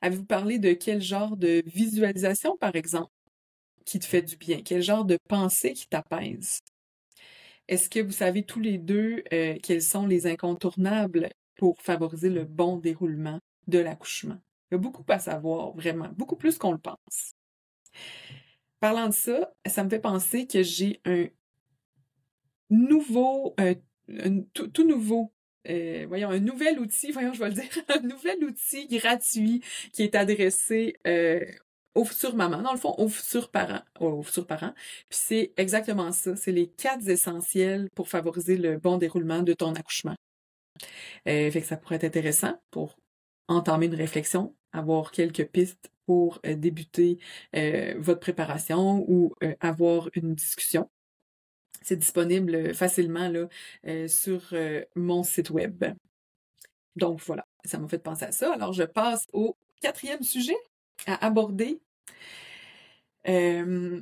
Avez-vous 0.00 0.24
parlé 0.24 0.58
de 0.58 0.72
quel 0.72 1.00
genre 1.02 1.36
de 1.36 1.62
visualisation, 1.66 2.56
par 2.56 2.76
exemple, 2.76 3.12
qui 3.84 3.98
te 3.98 4.06
fait 4.06 4.22
du 4.22 4.36
bien? 4.36 4.62
Quel 4.62 4.82
genre 4.82 5.04
de 5.04 5.18
pensée 5.28 5.72
qui 5.72 5.88
t'apaise? 5.88 6.60
Est-ce 7.68 7.90
que 7.90 8.00
vous 8.00 8.12
savez 8.12 8.44
tous 8.44 8.60
les 8.60 8.78
deux 8.78 9.24
euh, 9.32 9.56
quels 9.62 9.82
sont 9.82 10.06
les 10.06 10.26
incontournables 10.26 11.30
pour 11.56 11.80
favoriser 11.82 12.30
le 12.30 12.44
bon 12.44 12.76
déroulement 12.76 13.40
de 13.66 13.78
l'accouchement? 13.78 14.38
Il 14.70 14.74
y 14.74 14.76
a 14.76 14.78
beaucoup 14.78 15.04
à 15.08 15.18
savoir, 15.18 15.72
vraiment, 15.74 16.08
beaucoup 16.16 16.36
plus 16.36 16.58
qu'on 16.58 16.72
le 16.72 16.78
pense. 16.78 17.32
Parlant 18.80 19.08
de 19.08 19.14
ça, 19.14 19.52
ça 19.66 19.84
me 19.84 19.90
fait 19.90 19.98
penser 19.98 20.46
que 20.46 20.62
j'ai 20.62 21.00
un 21.04 21.26
nouveau, 22.70 23.54
euh, 23.58 23.74
un 24.08 24.40
tout, 24.52 24.86
nouveau 24.86 25.32
euh, 25.68 26.04
voyons, 26.08 26.30
un 26.30 26.40
nouvel 26.40 26.78
outil, 26.78 27.12
voyons, 27.12 27.32
je 27.32 27.40
vais 27.40 27.48
le 27.48 27.54
dire, 27.54 27.70
un 27.88 28.00
nouvel 28.00 28.44
outil 28.44 28.86
gratuit 28.86 29.62
qui 29.92 30.02
est 30.02 30.14
adressé 30.14 30.96
euh, 31.06 31.44
aux 31.94 32.04
futurs 32.04 32.36
mamans, 32.36 32.62
dans 32.62 32.72
le 32.72 32.78
fond, 32.78 32.94
aux 32.98 33.08
futurs 33.08 33.50
parents, 33.50 33.82
aux 34.00 34.22
futurs 34.22 34.46
parents. 34.46 34.72
Puis 35.08 35.18
c'est 35.22 35.52
exactement 35.56 36.12
ça, 36.12 36.36
c'est 36.36 36.52
les 36.52 36.68
quatre 36.68 37.08
essentiels 37.08 37.88
pour 37.94 38.08
favoriser 38.08 38.56
le 38.56 38.78
bon 38.78 38.98
déroulement 38.98 39.42
de 39.42 39.52
ton 39.52 39.74
accouchement. 39.74 40.14
Euh, 41.28 41.50
fait 41.50 41.60
que 41.60 41.66
ça 41.66 41.76
pourrait 41.76 41.96
être 41.96 42.04
intéressant 42.04 42.60
pour 42.70 42.96
entamer 43.48 43.86
une 43.86 43.94
réflexion, 43.94 44.54
avoir 44.72 45.10
quelques 45.10 45.46
pistes 45.46 45.90
pour 46.06 46.40
euh, 46.46 46.54
débuter 46.54 47.18
votre 47.96 48.20
préparation 48.20 49.04
ou 49.08 49.32
avoir 49.60 50.08
une 50.14 50.34
discussion. 50.34 50.88
C'est 51.82 51.96
disponible 51.96 52.74
facilement 52.74 53.28
là, 53.28 53.48
euh, 53.86 54.08
sur 54.08 54.42
euh, 54.52 54.84
mon 54.94 55.22
site 55.22 55.50
web. 55.50 55.84
Donc 56.96 57.20
voilà, 57.20 57.46
ça 57.64 57.78
m'a 57.78 57.88
fait 57.88 57.98
penser 57.98 58.24
à 58.24 58.32
ça. 58.32 58.52
Alors 58.52 58.72
je 58.72 58.82
passe 58.82 59.26
au 59.32 59.56
quatrième 59.80 60.22
sujet 60.22 60.56
à 61.06 61.24
aborder 61.24 61.80
euh, 63.28 64.00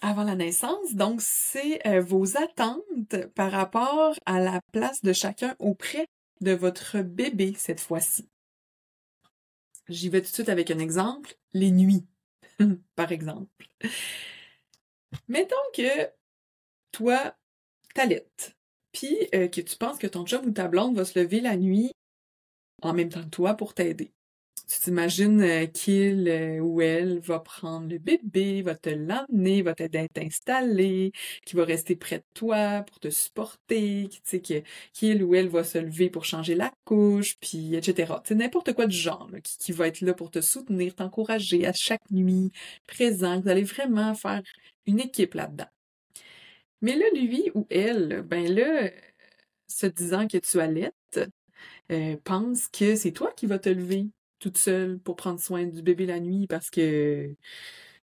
avant 0.00 0.24
la 0.24 0.34
naissance. 0.34 0.94
Donc 0.94 1.20
c'est 1.22 1.80
vos 2.00 2.36
attentes 2.36 3.16
par 3.34 3.52
rapport 3.52 4.14
à 4.26 4.40
la 4.40 4.60
place 4.72 5.02
de 5.02 5.12
chacun 5.12 5.54
auprès 5.58 6.06
de 6.40 6.52
votre 6.52 7.00
bébé 7.00 7.54
cette 7.56 7.80
fois-ci. 7.80 8.28
J'y 9.88 10.08
vais 10.08 10.20
tout 10.22 10.28
de 10.28 10.34
suite 10.34 10.48
avec 10.48 10.70
un 10.70 10.78
exemple, 10.78 11.36
les 11.52 11.70
nuits, 11.70 12.06
par 12.96 13.12
exemple. 13.12 13.68
Mettons 15.28 15.56
que 15.74 16.10
toi, 16.94 17.34
t'allaites, 17.94 18.54
puis 18.92 19.16
euh, 19.34 19.48
que 19.48 19.60
tu 19.60 19.76
penses 19.76 19.98
que 19.98 20.06
ton 20.06 20.24
chum 20.24 20.46
ou 20.46 20.52
ta 20.52 20.68
blonde 20.68 20.96
va 20.96 21.04
se 21.04 21.18
lever 21.18 21.40
la 21.40 21.56
nuit 21.56 21.92
en 22.82 22.94
même 22.94 23.08
temps 23.08 23.24
que 23.24 23.30
toi 23.30 23.54
pour 23.54 23.74
t'aider. 23.74 24.12
Tu 24.68 24.78
t'imagines 24.80 25.42
euh, 25.42 25.66
qu'il 25.66 26.28
euh, 26.28 26.60
ou 26.60 26.80
elle 26.80 27.18
va 27.18 27.40
prendre 27.40 27.88
le 27.88 27.98
bébé, 27.98 28.62
va 28.62 28.74
te 28.76 28.88
l'emmener, 28.90 29.62
va 29.62 29.74
t'aider 29.74 29.98
à 29.98 30.08
t'installer, 30.08 31.12
qui 31.44 31.56
va 31.56 31.64
rester 31.64 31.96
près 31.96 32.18
de 32.18 32.24
toi 32.34 32.82
pour 32.82 33.00
te 33.00 33.10
supporter, 33.10 34.08
tu 34.10 34.20
sais, 34.24 34.40
qu'il 34.40 35.24
ou 35.24 35.34
elle 35.34 35.48
va 35.48 35.64
se 35.64 35.78
lever 35.78 36.08
pour 36.10 36.24
changer 36.24 36.54
la 36.54 36.72
couche, 36.84 37.36
puis 37.40 37.74
etc. 37.74 38.14
C'est 38.24 38.36
n'importe 38.36 38.72
quoi 38.72 38.86
du 38.86 38.96
genre, 38.96 39.28
qui, 39.42 39.58
qui, 39.58 39.72
va 39.72 39.88
être 39.88 40.00
là 40.00 40.14
pour 40.14 40.30
te 40.30 40.40
soutenir, 40.40 40.94
t'encourager 40.94 41.66
à 41.66 41.72
chaque 41.74 42.10
nuit, 42.10 42.52
présent. 42.86 43.40
Vous 43.40 43.48
allez 43.48 43.64
vraiment 43.64 44.14
faire 44.14 44.42
une 44.86 45.00
équipe 45.00 45.34
là-dedans. 45.34 45.73
Mais 46.84 46.96
là, 46.96 47.06
lui 47.14 47.50
ou 47.54 47.66
elle, 47.70 48.20
ben 48.22 48.46
là, 48.54 48.90
se 49.68 49.86
disant 49.86 50.28
que 50.28 50.36
tu 50.38 50.60
allaites, 50.60 51.20
euh, 51.92 52.16
pense 52.24 52.68
que 52.68 52.96
c'est 52.96 53.12
toi 53.12 53.32
qui 53.36 53.46
vas 53.46 53.58
te 53.58 53.70
lever 53.70 54.08
toute 54.40 54.58
seule 54.58 54.98
pour 55.00 55.16
prendre 55.16 55.40
soin 55.40 55.64
du 55.66 55.82
bébé 55.82 56.06
la 56.06 56.20
nuit 56.20 56.46
parce 56.48 56.70
que 56.70 57.34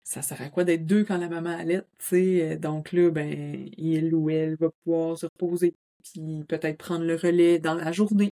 ça 0.04 0.22
sert 0.22 0.42
à 0.42 0.50
quoi 0.50 0.64
d'être 0.64 0.86
deux 0.86 1.04
quand 1.04 1.18
la 1.18 1.28
maman 1.28 1.50
allait, 1.50 1.82
tu 1.98 2.06
sais? 2.06 2.56
Donc 2.58 2.92
là, 2.92 3.10
ben, 3.10 3.68
il 3.78 4.14
ou 4.14 4.30
elle 4.30 4.56
va 4.56 4.70
pouvoir 4.84 5.18
se 5.18 5.26
reposer, 5.26 5.74
puis 6.04 6.44
peut-être 6.48 6.78
prendre 6.78 7.04
le 7.04 7.16
relais 7.16 7.58
dans 7.58 7.74
la 7.74 7.92
journée 7.92 8.30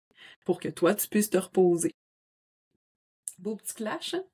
pour 0.47 0.61
que 0.61 0.69
toi, 0.69 0.95
tu 0.95 1.09
puisses 1.09 1.31
te 1.31 1.39
reposer. 1.39 1.93
Beau 3.39 3.57
petit 3.57 3.75
clash, 3.75 4.15
hein? 4.15 4.25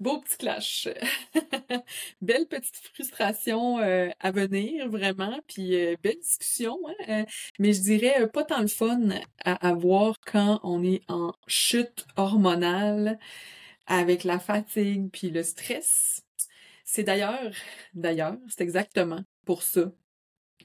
Beau 0.00 0.20
petit 0.20 0.36
clash. 0.38 0.88
belle 2.20 2.46
petite 2.46 2.76
frustration 2.92 3.78
euh, 3.78 4.10
à 4.20 4.30
venir, 4.30 4.88
vraiment. 4.88 5.38
Puis 5.46 5.76
euh, 5.76 5.96
belle 6.02 6.18
discussion, 6.20 6.78
hein, 6.86 6.94
euh, 7.08 7.24
mais 7.58 7.72
je 7.72 7.80
dirais 7.80 8.28
pas 8.28 8.44
tant 8.44 8.60
le 8.60 8.66
fun 8.66 9.08
à 9.44 9.68
avoir 9.68 10.16
quand 10.26 10.60
on 10.62 10.82
est 10.82 11.02
en 11.08 11.32
chute 11.46 12.06
hormonale 12.16 13.18
avec 13.86 14.24
la 14.24 14.38
fatigue 14.38 15.10
puis 15.12 15.30
le 15.30 15.42
stress. 15.42 16.22
C'est 16.84 17.04
d'ailleurs, 17.04 17.52
d'ailleurs, 17.94 18.36
c'est 18.48 18.62
exactement 18.62 19.22
pour 19.44 19.62
ça 19.62 19.92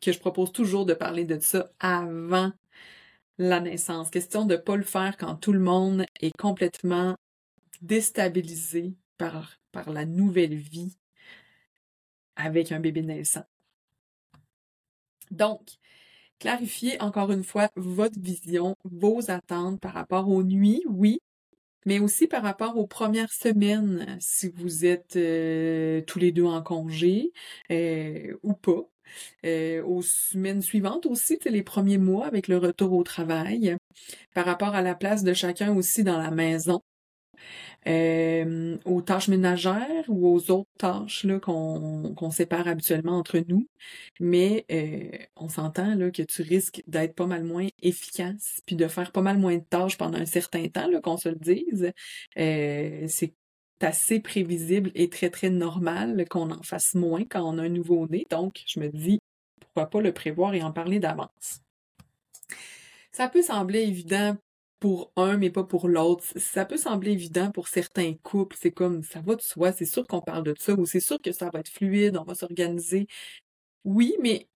que 0.02 0.12
je 0.12 0.20
propose 0.20 0.52
toujours 0.52 0.86
de 0.86 0.94
parler 0.94 1.26
de 1.26 1.40
ça 1.40 1.70
avant 1.80 2.52
la 3.38 3.60
naissance. 3.60 4.10
Question 4.10 4.46
de 4.46 4.56
pas 4.56 4.76
le 4.76 4.84
faire 4.84 5.18
quand 5.18 5.36
tout 5.36 5.54
le 5.54 5.60
monde 5.60 6.06
est 6.22 6.36
complètement 6.38 7.16
déstabilisé 7.82 8.96
par, 9.20 9.60
la 9.92 10.06
nouvelle 10.06 10.56
vie 10.56 10.98
avec 12.36 12.72
un 12.72 12.80
bébé 12.80 13.04
naissant. 13.04 13.46
Donc, 15.30 15.62
clarifiez 16.40 17.00
encore 17.02 17.32
une 17.32 17.44
fois 17.44 17.70
votre 17.76 18.20
vision, 18.20 18.76
vos 18.84 19.30
attentes 19.30 19.80
par 19.80 19.94
rapport 19.94 20.28
aux 20.30 20.44
nuits, 20.44 20.84
oui, 20.88 21.20
mais 21.86 22.00
aussi 22.00 22.28
par 22.28 22.42
rapport 22.44 22.78
aux 22.78 22.88
premières 22.88 23.32
semaines, 23.32 24.18
si 24.20 24.50
vous 24.50 24.86
êtes 24.86 25.16
euh, 25.18 26.02
tous 26.02 26.20
les 26.20 26.32
deux 26.32 26.46
en 26.46 26.64
congé 26.64 27.32
euh, 27.72 28.36
ou 28.44 28.54
pas. 28.54 28.90
Euh, 29.46 29.84
aux 29.84 30.04
semaines 30.04 30.62
suivantes 30.62 31.08
aussi, 31.08 31.40
les 31.46 31.64
premiers 31.64 31.98
mois 31.98 32.28
avec 32.28 32.48
le 32.48 32.58
retour 32.58 32.94
au 32.94 33.04
travail, 33.04 33.76
par 34.36 34.46
rapport 34.46 34.76
à 34.76 34.82
la 34.84 34.96
place 34.96 35.24
de 35.24 35.34
chacun 35.34 35.76
aussi 35.76 36.04
dans 36.04 36.20
la 36.20 36.32
maison. 36.32 36.82
Euh, 37.88 38.78
aux 38.84 39.02
tâches 39.02 39.30
ménagères 39.30 40.04
ou 40.10 40.28
aux 40.28 40.52
autres 40.52 40.70
tâches 40.78 41.26
qu'on, 41.42 42.32
sépare 42.32 42.68
habituellement 42.68 43.18
entre 43.18 43.40
nous. 43.48 43.68
Mais 44.20 44.66
euh, 44.72 45.18
on 45.38 45.48
s'entend 45.48 45.96
là, 45.96 46.12
que 46.12 46.22
tu 46.22 46.42
risques 46.42 46.84
d'être 46.88 47.16
pas 47.16 47.26
mal 47.26 47.44
moins 47.44 47.68
efficace, 47.82 48.62
puis 48.66 48.76
de 48.76 48.88
faire 48.88 49.12
pas 49.12 49.22
mal 49.22 49.38
moins 49.38 49.58
de 49.58 49.64
tâches 49.64 49.98
pendant 49.98 50.18
un 50.20 50.26
certain 50.26 50.68
temps, 50.68 50.90
qu'on 51.02 51.18
se 51.18 51.30
le 51.30 51.36
dise. 51.36 51.92
Euh, 52.38 53.06
c'est 53.08 53.34
assez 53.82 54.20
prévisible 54.20 54.92
et 54.94 55.10
très, 55.10 55.30
très 55.30 55.50
normal 55.50 56.26
qu'on 56.30 56.52
en 56.52 56.62
fasse 56.64 56.96
moins 56.96 57.24
quand 57.24 57.44
on 57.44 57.58
a 57.60 57.64
un 57.64 57.70
nouveau-né. 57.70 58.26
Donc, 58.30 58.62
je 58.68 58.80
me 58.82 58.90
dis, 58.90 59.20
pourquoi 59.62 59.90
pas 59.90 60.02
le 60.02 60.14
prévoir 60.14 60.54
et 60.54 60.62
en 60.62 60.72
parler 60.74 61.00
d'avance. 61.00 61.62
Ça 63.12 63.30
peut 63.30 63.42
sembler 63.42 63.82
évident 63.82 64.38
pour 64.80 65.12
un, 65.16 65.38
mais 65.38 65.50
pas 65.50 65.64
pour 65.64 65.88
l'autre. 65.88 66.24
Ça 66.38 66.66
peut 66.66 66.78
sembler 66.78 67.12
évident 67.12 67.52
pour 67.52 67.68
certains 67.68 68.14
couples. 68.24 68.56
C'est 68.60 68.72
comme, 68.72 69.04
ça 69.04 69.22
va 69.22 69.36
de 69.36 69.42
soi, 69.42 69.72
c'est 69.72 69.86
sûr 69.86 70.06
qu'on 70.08 70.22
parle 70.22 70.44
de 70.44 70.56
ça, 70.58 70.74
ou 70.74 70.86
c'est 70.86 71.00
sûr 71.00 71.22
que 71.22 71.32
ça 71.32 71.50
va 71.52 71.60
être 71.60 71.70
fluide, 71.70 72.18
on 72.18 72.24
va 72.24 72.36
s'organiser. 72.36 73.08
Oui, 73.86 74.16
mais 74.22 74.50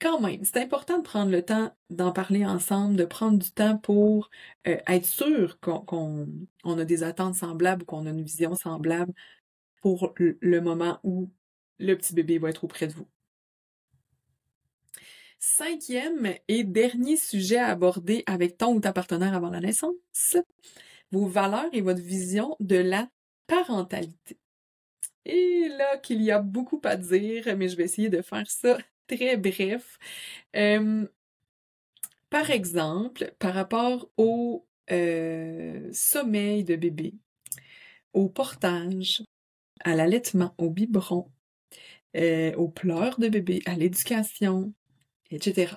quand 0.00 0.20
même, 0.20 0.44
c'est 0.44 0.58
important 0.62 0.98
de 0.98 1.02
prendre 1.02 1.30
le 1.30 1.44
temps 1.44 1.74
d'en 1.90 2.12
parler 2.12 2.44
ensemble, 2.46 2.96
de 2.96 3.04
prendre 3.04 3.38
du 3.38 3.50
temps 3.52 3.78
pour 3.78 4.30
euh, 4.66 4.78
être 4.86 5.04
sûr 5.06 5.58
qu'on 5.60 6.26
a 6.64 6.84
des 6.84 7.02
attentes 7.02 7.34
semblables 7.34 7.82
ou 7.82 7.86
qu'on 7.86 8.06
a 8.06 8.10
une 8.10 8.22
vision 8.22 8.54
semblable 8.54 9.12
pour 9.82 10.14
le 10.18 10.60
moment 10.60 11.00
où 11.04 11.30
le 11.78 11.94
petit 11.96 12.14
bébé 12.14 12.38
va 12.38 12.50
être 12.50 12.64
auprès 12.64 12.86
de 12.88 12.92
vous. 12.94 13.08
Cinquième 15.42 16.34
et 16.48 16.64
dernier 16.64 17.16
sujet 17.16 17.56
à 17.56 17.68
aborder 17.68 18.22
avec 18.26 18.58
ton 18.58 18.74
ou 18.74 18.80
ta 18.80 18.92
partenaire 18.92 19.34
avant 19.34 19.48
la 19.48 19.60
naissance, 19.60 20.36
vos 21.12 21.26
valeurs 21.26 21.70
et 21.72 21.80
votre 21.80 22.02
vision 22.02 22.56
de 22.60 22.76
la 22.76 23.08
parentalité. 23.46 24.38
Et 25.24 25.68
là 25.78 25.96
qu'il 25.96 26.20
y 26.22 26.30
a 26.30 26.40
beaucoup 26.40 26.80
à 26.84 26.96
dire, 26.96 27.56
mais 27.56 27.68
je 27.68 27.76
vais 27.76 27.84
essayer 27.84 28.10
de 28.10 28.20
faire 28.20 28.50
ça 28.50 28.76
très 29.06 29.38
bref. 29.38 29.98
par 32.28 32.50
exemple, 32.50 33.34
par 33.38 33.54
rapport 33.54 34.10
au 34.16 34.66
euh, 34.90 35.88
sommeil 35.92 36.64
de 36.64 36.76
bébé, 36.76 37.14
au 38.12 38.28
portage, 38.28 39.22
à 39.84 39.94
l'allaitement, 39.96 40.54
au 40.58 40.70
biberon, 40.70 41.30
euh, 42.16 42.54
aux 42.56 42.68
pleurs 42.68 43.18
de 43.18 43.28
bébé, 43.28 43.62
à 43.66 43.74
l'éducation, 43.74 44.74
etc. 45.30 45.74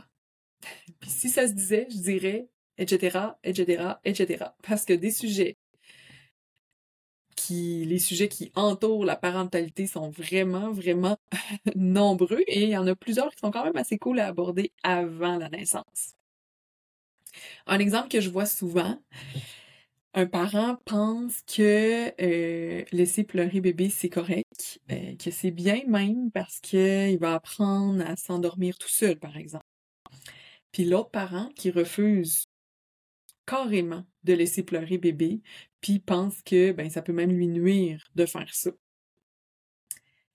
Puis 0.99 1.09
si 1.09 1.29
ça 1.29 1.47
se 1.47 1.53
disait, 1.53 1.87
je 1.89 1.97
dirais, 1.97 2.47
etc., 2.77 3.19
etc., 3.43 3.95
etc. 4.05 4.45
Parce 4.63 4.85
que 4.85 4.93
des 4.93 5.11
sujets 5.11 5.57
qui, 7.35 7.85
les 7.85 7.99
sujets 7.99 8.29
qui 8.29 8.51
entourent 8.55 9.05
la 9.05 9.15
parentalité 9.15 9.87
sont 9.87 10.09
vraiment, 10.09 10.71
vraiment 10.71 11.17
nombreux 11.75 12.43
et 12.47 12.63
il 12.63 12.69
y 12.69 12.77
en 12.77 12.87
a 12.87 12.95
plusieurs 12.95 13.31
qui 13.31 13.39
sont 13.39 13.51
quand 13.51 13.65
même 13.65 13.75
assez 13.75 13.97
cool 13.97 14.19
à 14.19 14.27
aborder 14.27 14.71
avant 14.83 15.37
la 15.37 15.49
naissance. 15.49 16.15
Un 17.65 17.79
exemple 17.79 18.09
que 18.09 18.21
je 18.21 18.29
vois 18.29 18.45
souvent, 18.45 19.01
un 20.13 20.27
parent 20.27 20.77
pense 20.85 21.41
que 21.41 22.13
euh, 22.21 22.85
laisser 22.91 23.23
pleurer 23.23 23.61
bébé, 23.61 23.89
c'est 23.89 24.09
correct, 24.09 24.79
euh, 24.91 25.15
que 25.15 25.31
c'est 25.31 25.51
bien 25.51 25.81
même 25.87 26.31
parce 26.31 26.59
qu'il 26.59 27.17
va 27.19 27.33
apprendre 27.33 28.03
à 28.05 28.15
s'endormir 28.15 28.77
tout 28.77 28.89
seul, 28.89 29.17
par 29.17 29.37
exemple. 29.37 29.65
Puis 30.71 30.85
l'autre 30.85 31.09
parent 31.09 31.49
qui 31.55 31.71
refuse 31.71 32.45
carrément 33.45 34.05
de 34.23 34.33
laisser 34.33 34.63
pleurer 34.63 34.97
bébé, 34.97 35.41
puis 35.81 35.99
pense 35.99 36.41
que 36.43 36.71
ben, 36.71 36.89
ça 36.89 37.01
peut 37.01 37.13
même 37.13 37.31
lui 37.31 37.47
nuire 37.47 38.05
de 38.15 38.25
faire 38.25 38.53
ça. 38.53 38.71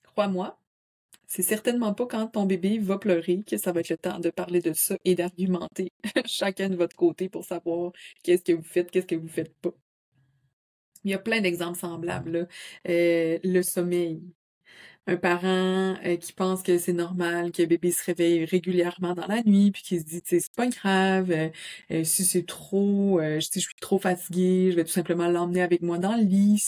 Crois-moi, 0.02 0.61
c'est 1.28 1.42
certainement 1.42 1.94
pas 1.94 2.06
quand 2.06 2.26
ton 2.28 2.47
bébé 2.47 2.78
va 2.78 2.99
pleurer 2.99 3.42
que 3.47 3.58
ça 3.58 3.73
va 3.73 3.80
être 3.80 3.90
le 3.90 3.99
temps 3.99 4.18
de 4.18 4.30
parler 4.30 4.61
de 4.62 4.73
ça 4.73 4.97
et 5.04 5.14
d'argumenter 5.14 5.92
chacun 6.26 6.70
de 6.70 6.76
votre 6.76 6.97
côté 6.97 7.28
pour 7.28 7.44
savoir 7.44 7.92
qu'est-ce 8.23 8.42
que 8.42 8.52
vous 8.52 8.62
faites, 8.62 8.90
qu'est-ce 8.90 9.06
que 9.06 9.14
vous 9.14 9.28
faites 9.28 9.54
pas. 9.61 9.75
Il 11.04 11.11
y 11.11 11.14
a 11.14 11.18
plein 11.18 11.40
d'exemples 11.40 11.78
semblables. 11.78 12.49
Euh, 12.88 13.38
le 13.44 13.62
sommeil. 13.62 14.23
Un 15.09 15.17
parent 15.17 15.97
euh, 16.05 16.17
qui 16.17 16.33
pense 16.35 16.62
que 16.62 16.77
c'est 16.79 16.93
normal 16.93 17.50
que 17.50 17.65
bébé 17.65 17.93
se 17.93 18.05
réveille 18.05 18.45
régulièrement 18.45 19.15
dans 19.15 19.27
la 19.27 19.43
nuit, 19.43 19.71
puis 19.71 19.83
qui 19.83 19.99
se 19.99 20.05
dit, 20.05 20.21
c'est 20.25 20.53
pas 20.55 20.67
grave, 20.69 21.33
euh, 21.91 22.05
si 22.05 22.25
c'est 22.25 22.47
trop, 22.47 23.19
si 23.41 23.61
je 23.61 23.67
suis 23.67 23.75
trop 23.81 23.99
fatiguée, 23.99 24.71
je 24.71 24.77
vais 24.77 24.85
tout 24.85 24.91
simplement 24.93 25.29
l'emmener 25.29 25.62
avec 25.62 25.81
moi 25.83 25.99
dans 25.99 26.15
le 26.15 26.23
lit, 26.23 26.62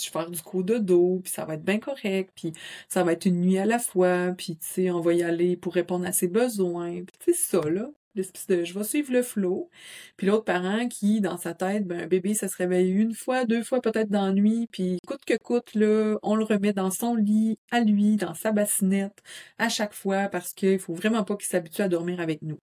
je 0.00 0.06
vais 0.06 0.12
faire 0.12 0.30
du 0.30 0.40
coup 0.40 0.62
de 0.62 0.78
dos, 0.78 1.20
puis 1.22 1.32
ça 1.32 1.44
va 1.44 1.54
être 1.54 1.64
bien 1.64 1.78
correct, 1.78 2.30
puis 2.34 2.52
ça 2.88 3.04
va 3.04 3.12
être 3.12 3.26
une 3.26 3.40
nuit 3.42 3.58
à 3.58 3.66
la 3.66 3.78
fois, 3.78 4.32
puis 4.36 4.56
tu 4.56 4.66
sais, 4.66 4.90
on 4.90 5.00
va 5.00 5.12
y 5.12 5.22
aller 5.22 5.56
pour 5.56 5.74
répondre 5.74 6.06
à 6.06 6.12
ses 6.12 6.28
besoins, 6.28 7.04
puis 7.04 7.16
c'est 7.24 7.34
ça, 7.34 7.60
là 7.68 7.90
de 8.14 8.64
je 8.64 8.74
vais 8.74 8.84
suivre 8.84 9.12
le 9.12 9.22
flot. 9.22 9.70
Puis 10.16 10.26
l'autre 10.26 10.44
parent 10.44 10.88
qui, 10.88 11.20
dans 11.20 11.36
sa 11.36 11.54
tête, 11.54 11.86
ben, 11.86 12.02
un 12.02 12.06
bébé, 12.06 12.34
ça 12.34 12.48
se 12.48 12.56
réveille 12.56 12.90
une 12.90 13.14
fois, 13.14 13.44
deux 13.44 13.62
fois 13.62 13.80
peut-être 13.80 14.10
dans 14.10 14.26
la 14.26 14.32
nuit, 14.32 14.68
puis 14.70 14.98
coûte 15.06 15.24
que 15.24 15.36
coûte, 15.36 15.74
là, 15.74 16.16
on 16.22 16.36
le 16.36 16.44
remet 16.44 16.72
dans 16.72 16.90
son 16.90 17.14
lit, 17.14 17.58
à 17.70 17.80
lui, 17.80 18.16
dans 18.16 18.34
sa 18.34 18.52
bassinette, 18.52 19.22
à 19.58 19.68
chaque 19.68 19.94
fois, 19.94 20.28
parce 20.28 20.52
qu'il 20.52 20.78
faut 20.78 20.94
vraiment 20.94 21.24
pas 21.24 21.36
qu'il 21.36 21.46
s'habitue 21.46 21.82
à 21.82 21.88
dormir 21.88 22.20
avec 22.20 22.42
nous. 22.42 22.58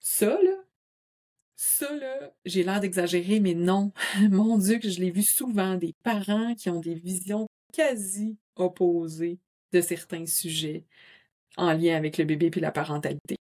Ça, 0.00 0.26
là, 0.42 0.50
ça, 1.56 1.92
là, 1.96 2.32
j'ai 2.44 2.62
l'air 2.62 2.80
d'exagérer, 2.80 3.40
mais 3.40 3.54
non. 3.54 3.92
Mon 4.30 4.58
Dieu, 4.58 4.78
que 4.78 4.88
je 4.88 5.00
l'ai 5.00 5.10
vu 5.10 5.22
souvent, 5.22 5.76
des 5.76 5.94
parents 6.04 6.54
qui 6.54 6.70
ont 6.70 6.80
des 6.80 6.94
visions 6.94 7.46
quasi 7.72 8.38
opposées 8.56 9.38
de 9.72 9.80
certains 9.80 10.26
sujets 10.26 10.84
en 11.56 11.72
lien 11.72 11.96
avec 11.96 12.18
le 12.18 12.24
bébé 12.24 12.50
puis 12.50 12.60
la 12.60 12.72
parentalité. 12.72 13.36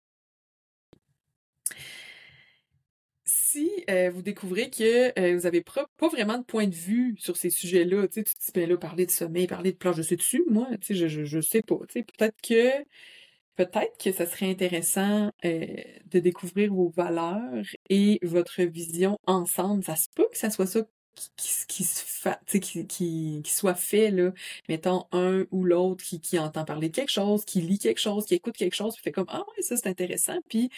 Si 3.54 3.70
euh, 3.88 4.10
vous 4.10 4.22
découvrez 4.22 4.68
que 4.68 5.18
euh, 5.18 5.36
vous 5.36 5.42
n'avez 5.42 5.62
pas, 5.62 5.86
vraiment 6.08 6.38
de 6.38 6.44
point 6.44 6.66
de 6.66 6.74
vue 6.74 7.14
sur 7.18 7.36
ces 7.36 7.50
sujets-là, 7.50 8.08
tu 8.08 8.24
te 8.24 8.30
dis, 8.30 8.52
ben 8.52 8.68
là, 8.68 8.76
parler 8.76 9.06
de 9.06 9.12
sommeil, 9.12 9.46
parler 9.46 9.70
de 9.72 9.76
plage, 9.76 9.96
je 9.96 10.02
sais 10.02 10.16
dessus, 10.16 10.42
moi, 10.48 10.66
tu 10.80 10.96
sais, 10.96 11.08
je, 11.08 11.24
je, 11.24 11.40
sais 11.40 11.62
pas, 11.62 11.78
tu 11.88 12.00
sais, 12.00 12.02
peut-être 12.02 12.36
que, 12.42 12.84
peut-être 13.56 13.96
que 14.02 14.10
ça 14.12 14.26
serait 14.26 14.50
intéressant 14.50 15.30
euh, 15.44 15.66
de 16.06 16.18
découvrir 16.18 16.72
vos 16.74 16.88
valeurs 16.88 17.64
et 17.90 18.18
votre 18.22 18.62
vision 18.62 19.18
ensemble. 19.26 19.84
Ça 19.84 19.94
se 19.94 20.08
peut 20.14 20.26
que 20.32 20.38
ça 20.38 20.50
soit 20.50 20.66
ça 20.66 20.80
qui, 21.14 21.30
qui, 21.68 21.84
fa... 21.84 22.40
qui, 22.48 22.60
qui, 22.88 23.40
qui, 23.44 23.52
soit 23.52 23.74
fait, 23.74 24.10
là, 24.10 24.32
mettons 24.68 25.04
un 25.12 25.44
ou 25.52 25.64
l'autre 25.64 26.04
qui, 26.04 26.20
qui 26.20 26.40
entend 26.40 26.64
parler 26.64 26.88
de 26.88 26.94
quelque 26.94 27.12
chose, 27.12 27.44
qui 27.44 27.60
lit 27.60 27.78
quelque 27.78 28.00
chose, 28.00 28.26
qui 28.26 28.34
écoute 28.34 28.56
quelque 28.56 28.74
chose, 28.74 28.94
puis 28.94 29.04
fait 29.04 29.12
comme 29.12 29.26
Ah 29.28 29.44
ouais, 29.56 29.62
ça 29.62 29.76
c'est 29.76 29.88
intéressant, 29.88 30.38
puis 30.48 30.70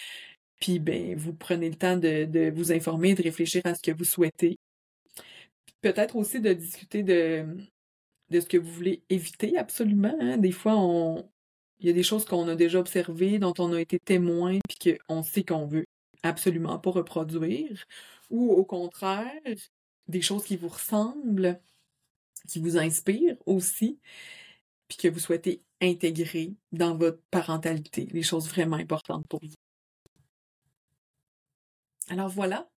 puis, 0.60 0.78
ben, 0.78 1.16
vous 1.16 1.34
prenez 1.34 1.68
le 1.68 1.76
temps 1.76 1.96
de, 1.96 2.50
vous 2.50 2.72
informer, 2.72 3.14
de 3.14 3.22
réfléchir 3.22 3.62
à 3.64 3.74
ce 3.74 3.82
que 3.82 3.92
vous 3.92 4.04
souhaitez. 4.04 4.56
Peut-être 5.82 6.16
aussi 6.16 6.40
de 6.40 6.52
discuter 6.52 7.02
de, 7.02 7.44
de 8.30 8.40
ce 8.40 8.46
que 8.46 8.56
vous 8.56 8.72
voulez 8.72 9.02
éviter 9.10 9.56
absolument. 9.58 10.16
Hein. 10.20 10.38
Des 10.38 10.52
fois, 10.52 10.76
on, 10.76 11.28
il 11.80 11.86
y 11.86 11.90
a 11.90 11.92
des 11.92 12.02
choses 12.02 12.24
qu'on 12.24 12.48
a 12.48 12.56
déjà 12.56 12.78
observées, 12.78 13.38
dont 13.38 13.54
on 13.58 13.72
a 13.72 13.80
été 13.80 13.98
témoin, 13.98 14.58
puis 14.68 14.96
qu'on 15.06 15.22
sait 15.22 15.44
qu'on 15.44 15.66
veut 15.66 15.86
absolument 16.22 16.78
pas 16.78 16.90
reproduire. 16.90 17.84
Ou 18.30 18.50
au 18.52 18.64
contraire, 18.64 19.30
des 20.08 20.22
choses 20.22 20.44
qui 20.44 20.56
vous 20.56 20.68
ressemblent, 20.68 21.60
qui 22.48 22.60
vous 22.60 22.78
inspirent 22.78 23.36
aussi, 23.46 23.98
puis 24.88 24.98
que 24.98 25.08
vous 25.08 25.18
souhaitez 25.18 25.62
intégrer 25.80 26.54
dans 26.72 26.96
votre 26.96 27.20
parentalité, 27.30 28.08
les 28.12 28.22
choses 28.22 28.48
vraiment 28.48 28.76
importantes 28.76 29.26
pour 29.28 29.40
vous. 29.42 29.54
Alors 32.08 32.28
voilà, 32.28 32.68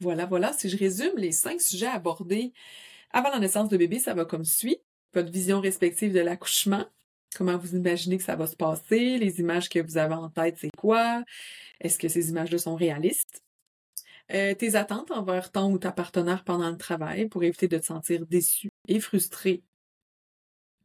voilà, 0.00 0.26
voilà. 0.26 0.52
Si 0.52 0.68
je 0.68 0.76
résume 0.76 1.16
les 1.16 1.32
cinq 1.32 1.60
sujets 1.60 1.86
abordés 1.86 2.52
avant 3.10 3.30
la 3.30 3.38
naissance 3.38 3.68
de 3.68 3.76
bébé, 3.76 3.98
ça 3.98 4.14
va 4.14 4.24
comme 4.24 4.44
suit. 4.44 4.78
Votre 5.14 5.30
vision 5.32 5.60
respective 5.60 6.12
de 6.12 6.20
l'accouchement, 6.20 6.86
comment 7.34 7.56
vous 7.56 7.74
imaginez 7.74 8.18
que 8.18 8.24
ça 8.24 8.36
va 8.36 8.46
se 8.46 8.56
passer, 8.56 9.18
les 9.18 9.40
images 9.40 9.68
que 9.68 9.80
vous 9.80 9.96
avez 9.96 10.14
en 10.14 10.28
tête, 10.28 10.56
c'est 10.58 10.70
quoi, 10.76 11.24
est-ce 11.80 11.98
que 11.98 12.08
ces 12.08 12.28
images-là 12.28 12.58
sont 12.58 12.76
réalistes, 12.76 13.42
euh, 14.32 14.54
tes 14.54 14.76
attentes 14.76 15.10
envers 15.10 15.50
ton 15.50 15.72
ou 15.72 15.78
ta 15.78 15.92
partenaire 15.92 16.44
pendant 16.44 16.70
le 16.70 16.76
travail 16.76 17.28
pour 17.28 17.42
éviter 17.42 17.68
de 17.68 17.78
te 17.78 17.86
sentir 17.86 18.26
déçu 18.26 18.68
et 18.86 19.00
frustré 19.00 19.62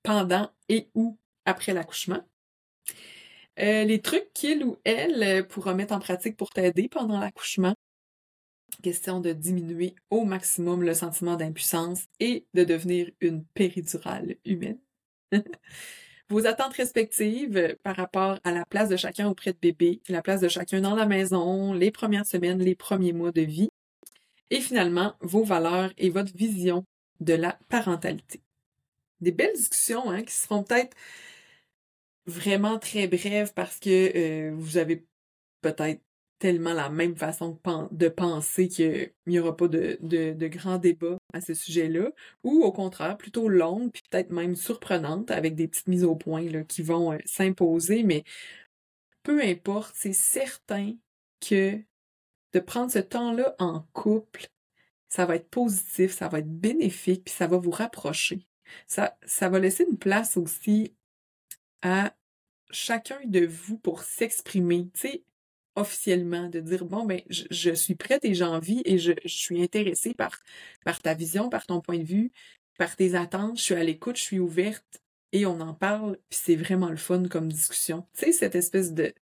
pendant 0.04 0.50
et 0.70 0.90
ou 0.96 1.18
après 1.46 1.74
l'accouchement. 1.74 2.24
Euh, 3.60 3.84
les 3.84 4.02
trucs 4.02 4.32
qu'il 4.34 4.64
ou 4.64 4.78
elle 4.84 5.48
pourra 5.48 5.74
mettre 5.76 5.94
en 5.94 6.00
pratique 6.00 6.36
pour 6.36 6.50
t'aider 6.50 6.90
pendant 6.90 7.20
l'accouchement 7.20 7.76
question 8.82 9.20
de 9.20 9.32
diminuer 9.34 9.96
au 10.10 10.24
maximum 10.26 10.84
le 10.84 10.94
sentiment 10.94 11.36
d'impuissance 11.36 12.06
et 12.20 12.46
de 12.54 12.64
devenir 12.64 13.10
une 13.22 13.44
péridurale 13.44 14.36
humaine. 14.46 14.80
Vos 16.30 16.48
attentes 16.48 16.74
respectives 16.74 17.76
par 17.84 17.96
rapport 17.96 18.40
à 18.44 18.52
la 18.52 18.66
place 18.66 18.90
de 18.90 18.96
chacun 18.96 19.28
auprès 19.28 19.54
de 19.54 19.58
bébé, 19.62 20.02
la 20.08 20.22
place 20.22 20.42
de 20.42 20.48
chacun 20.48 20.82
dans 20.82 20.96
la 20.96 21.06
maison, 21.06 21.74
les 21.74 21.92
premières 21.92 22.26
semaines, 22.26 22.60
les 22.60 22.76
premiers 22.76 23.14
mois 23.14 23.32
de 23.32 23.42
vie. 23.42 23.70
Et 24.50 24.62
finalement, 24.62 25.14
vos 25.20 25.44
valeurs 25.44 25.92
et 25.98 26.10
votre 26.10 26.36
vision 26.36 26.86
de 27.20 27.34
la 27.34 27.58
parentalité. 27.70 28.42
Des 29.20 29.32
belles 29.32 29.56
discussions 29.56 30.10
hein, 30.10 30.24
qui 30.24 30.34
seront 30.34 30.64
peut-être 30.64 30.96
vraiment 32.26 32.80
très 32.80 33.08
brèves 33.08 33.54
parce 33.54 33.80
que 33.80 33.90
euh, 34.50 34.52
vous 34.56 34.78
avez 34.78 35.06
peut-être 35.62 36.02
tellement 36.40 36.74
la 36.74 36.90
même 36.90 37.16
façon 37.16 37.58
de 37.92 38.10
penser 38.10 38.68
qu'il 38.68 39.14
n'y 39.28 39.40
aura 39.40 39.56
pas 39.56 39.70
de, 39.70 39.98
de, 40.02 40.48
grands 40.50 40.78
débats 40.78 41.18
à 41.32 41.40
ce 41.40 41.54
sujet-là, 41.54 42.12
ou 42.44 42.64
au 42.64 42.72
contraire, 42.74 43.18
plutôt 43.18 43.48
longue, 43.48 43.92
puis 43.94 44.04
peut-être 44.10 44.32
même 44.32 44.58
surprenante, 44.58 45.32
avec 45.32 45.56
des 45.56 45.70
petites 45.70 45.88
mises 45.88 46.04
au 46.04 46.16
point 46.16 46.44
là, 46.44 46.64
qui 46.66 46.82
vont 46.82 47.14
euh, 47.14 47.18
s'imposer, 47.26 48.04
mais 48.04 48.26
peu 49.24 49.42
importe, 49.42 49.96
c'est 49.96 50.12
certain 50.12 50.94
que 51.40 51.80
de 52.52 52.60
prendre 52.60 52.92
ce 52.92 53.00
temps-là 53.00 53.56
en 53.60 53.88
couple, 53.94 54.48
ça 55.08 55.26
va 55.26 55.38
être 55.38 55.50
positif, 55.50 56.12
ça 56.12 56.28
va 56.28 56.40
être 56.40 56.52
bénéfique, 56.52 57.24
puis 57.24 57.34
ça 57.34 57.48
va 57.48 57.58
vous 57.58 57.72
rapprocher. 57.72 58.46
Ça, 58.88 59.18
ça 59.26 59.48
va 59.48 59.60
laisser 59.60 59.86
une 59.90 59.98
place 59.98 60.36
aussi 60.36 60.94
à 61.84 62.16
chacun 62.72 63.20
de 63.26 63.46
vous 63.46 63.78
pour 63.78 64.02
s'exprimer. 64.02 64.90
Tu 64.96 65.02
sais, 65.02 65.24
officiellement, 65.76 66.50
de 66.50 66.60
dire 66.60 66.86
bon 66.86 67.06
ben 67.06 67.22
je, 67.30 67.74
suis 67.74 67.96
prête 67.96 68.26
et 68.26 68.34
j'ai 68.34 68.44
envie 68.44 68.82
et 68.86 68.98
je, 68.98 69.14
suis 69.26 69.62
intéressée 69.62 70.14
par, 70.16 70.42
ta 71.02 71.14
vision, 71.14 71.50
par 71.50 71.66
ton 71.66 71.82
point 71.82 72.00
de 72.00 72.04
vue, 72.04 72.32
par 72.78 72.96
tes 72.96 73.16
attentes, 73.16 73.58
je 73.58 73.64
suis 73.64 73.76
à 73.76 73.84
l'écoute, 73.84 74.18
je 74.18 74.24
suis 74.24 74.40
ouverte 74.40 75.02
et 75.32 75.46
on 75.46 75.60
en 75.62 75.74
parle, 75.74 76.18
puis 76.30 76.40
c'est 76.44 76.56
vraiment 76.56 76.90
le 76.90 76.98
fun 76.98 77.28
comme 77.28 77.52
discussion. 77.52 78.08
Tu 78.14 78.26
sais, 78.26 78.32
cette 78.32 78.56
espèce 78.56 78.94
de 78.94 79.14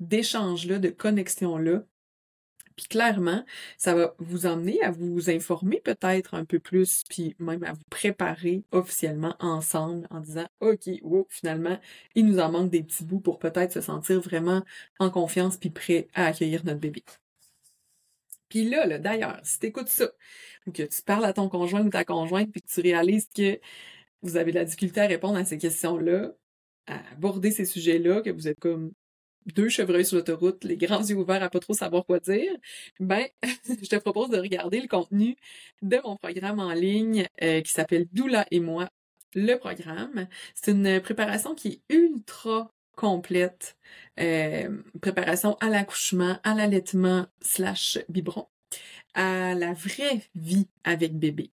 d'échange-là, 0.00 0.78
de 0.78 0.88
connexion-là, 0.88 1.84
puis 2.76 2.86
clairement, 2.86 3.44
ça 3.78 3.94
va 3.94 4.14
vous 4.18 4.46
emmener 4.46 4.82
à 4.82 4.90
vous 4.90 5.30
informer 5.30 5.80
peut-être 5.80 6.34
un 6.34 6.44
peu 6.44 6.58
plus, 6.58 7.04
puis 7.08 7.36
même 7.38 7.62
à 7.64 7.72
vous 7.72 7.84
préparer 7.90 8.64
officiellement 8.72 9.36
ensemble 9.40 10.06
en 10.10 10.20
disant 10.20 10.46
OK, 10.60 10.88
wow, 11.02 11.26
finalement, 11.30 11.78
il 12.14 12.26
nous 12.26 12.38
en 12.38 12.50
manque 12.50 12.70
des 12.70 12.82
petits 12.82 13.04
bouts 13.04 13.20
pour 13.20 13.38
peut-être 13.38 13.72
se 13.72 13.80
sentir 13.80 14.20
vraiment 14.20 14.64
en 14.98 15.10
confiance 15.10 15.56
puis 15.56 15.70
prêt 15.70 16.08
à 16.14 16.26
accueillir 16.26 16.64
notre 16.64 16.80
bébé. 16.80 17.04
Puis 18.48 18.68
là, 18.68 18.98
d'ailleurs, 18.98 19.40
si 19.44 19.58
tu 19.60 19.66
écoutes 19.66 19.88
ça, 19.88 20.10
ou 20.66 20.72
que 20.72 20.82
tu 20.82 21.02
parles 21.02 21.24
à 21.24 21.32
ton 21.32 21.48
conjoint 21.48 21.82
ou 21.82 21.90
ta 21.90 22.04
conjointe, 22.04 22.50
puis 22.50 22.62
que 22.62 22.68
tu 22.68 22.80
réalises 22.80 23.28
que 23.34 23.60
vous 24.22 24.36
avez 24.36 24.52
de 24.52 24.56
la 24.58 24.64
difficulté 24.64 25.00
à 25.00 25.06
répondre 25.06 25.38
à 25.38 25.44
ces 25.44 25.58
questions-là, 25.58 26.32
à 26.86 27.00
aborder 27.12 27.52
ces 27.52 27.64
sujets-là, 27.64 28.22
que 28.22 28.30
vous 28.30 28.48
êtes 28.48 28.58
comme 28.60 28.92
deux 29.46 29.68
chevreuils 29.68 30.04
sur 30.04 30.16
l'autoroute, 30.16 30.64
les 30.64 30.76
grands 30.76 31.02
yeux 31.02 31.16
ouverts 31.16 31.42
à 31.42 31.50
pas 31.50 31.60
trop 31.60 31.74
savoir 31.74 32.04
quoi 32.06 32.20
dire, 32.20 32.52
ben, 32.98 33.26
je 33.68 33.88
te 33.88 33.96
propose 33.96 34.30
de 34.30 34.38
regarder 34.38 34.80
le 34.80 34.88
contenu 34.88 35.36
de 35.82 35.98
mon 36.04 36.16
programme 36.16 36.60
en 36.60 36.72
ligne 36.72 37.26
euh, 37.42 37.60
qui 37.60 37.72
s'appelle 37.72 38.06
Doula 38.12 38.46
et 38.50 38.60
moi, 38.60 38.88
le 39.34 39.56
programme. 39.56 40.26
C'est 40.54 40.72
une 40.72 41.00
préparation 41.00 41.54
qui 41.54 41.68
est 41.68 41.94
ultra 41.94 42.70
complète. 42.96 43.76
Euh, 44.18 44.82
préparation 45.00 45.56
à 45.60 45.68
l'accouchement, 45.68 46.38
à 46.44 46.54
l'allaitement 46.54 47.26
slash 47.40 47.98
biberon, 48.08 48.46
à 49.14 49.54
la 49.54 49.72
vraie 49.72 50.22
vie 50.34 50.68
avec 50.84 51.18
bébé. 51.18 51.50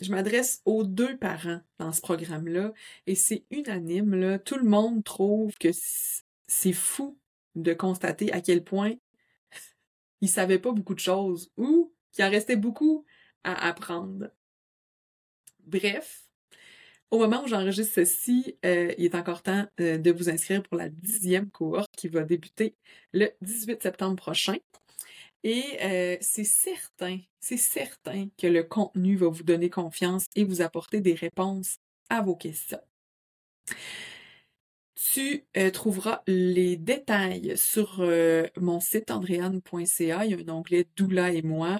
Je 0.00 0.12
m'adresse 0.12 0.62
aux 0.64 0.84
deux 0.84 1.16
parents 1.16 1.60
dans 1.78 1.92
ce 1.92 2.00
programme-là 2.00 2.72
et 3.06 3.16
c'est 3.16 3.44
unanime, 3.50 4.14
là. 4.14 4.38
Tout 4.38 4.56
le 4.56 4.68
monde 4.68 5.02
trouve 5.02 5.56
que 5.58 5.70
c'est 6.48 6.72
fou 6.72 7.16
de 7.54 7.72
constater 7.74 8.32
à 8.32 8.40
quel 8.40 8.64
point 8.64 8.94
il 10.20 10.28
savait 10.28 10.58
pas 10.58 10.72
beaucoup 10.72 10.94
de 10.94 11.00
choses 11.00 11.52
ou 11.56 11.94
qu'il 12.10 12.24
en 12.24 12.30
restait 12.30 12.56
beaucoup 12.56 13.04
à 13.44 13.68
apprendre. 13.68 14.30
Bref, 15.60 16.28
au 17.10 17.18
moment 17.18 17.42
où 17.44 17.46
j'enregistre 17.46 17.94
ceci, 17.94 18.58
euh, 18.64 18.92
il 18.98 19.04
est 19.06 19.14
encore 19.14 19.42
temps 19.42 19.66
euh, 19.80 19.98
de 19.98 20.10
vous 20.10 20.28
inscrire 20.28 20.62
pour 20.62 20.76
la 20.76 20.88
dixième 20.88 21.50
cohorte 21.50 21.94
qui 21.96 22.08
va 22.08 22.22
débuter 22.22 22.74
le 23.12 23.30
18 23.42 23.82
septembre 23.82 24.16
prochain. 24.16 24.56
Et 25.44 25.64
euh, 25.82 26.16
c'est 26.20 26.44
certain, 26.44 27.18
c'est 27.38 27.56
certain 27.56 28.28
que 28.36 28.46
le 28.46 28.64
contenu 28.64 29.16
va 29.16 29.28
vous 29.28 29.44
donner 29.44 29.70
confiance 29.70 30.26
et 30.34 30.44
vous 30.44 30.60
apporter 30.62 31.00
des 31.00 31.14
réponses 31.14 31.78
à 32.10 32.22
vos 32.22 32.34
questions. 32.34 32.80
Tu 34.98 35.44
euh, 35.56 35.70
trouveras 35.70 36.22
les 36.26 36.76
détails 36.76 37.56
sur 37.56 38.00
euh, 38.00 38.48
mon 38.56 38.80
site 38.80 39.12
andréane.ca. 39.12 40.24
Il 40.24 40.30
y 40.32 40.34
a 40.34 40.38
un 40.38 40.48
onglet 40.52 40.86
Doula 40.96 41.32
et 41.32 41.42
moi. 41.42 41.78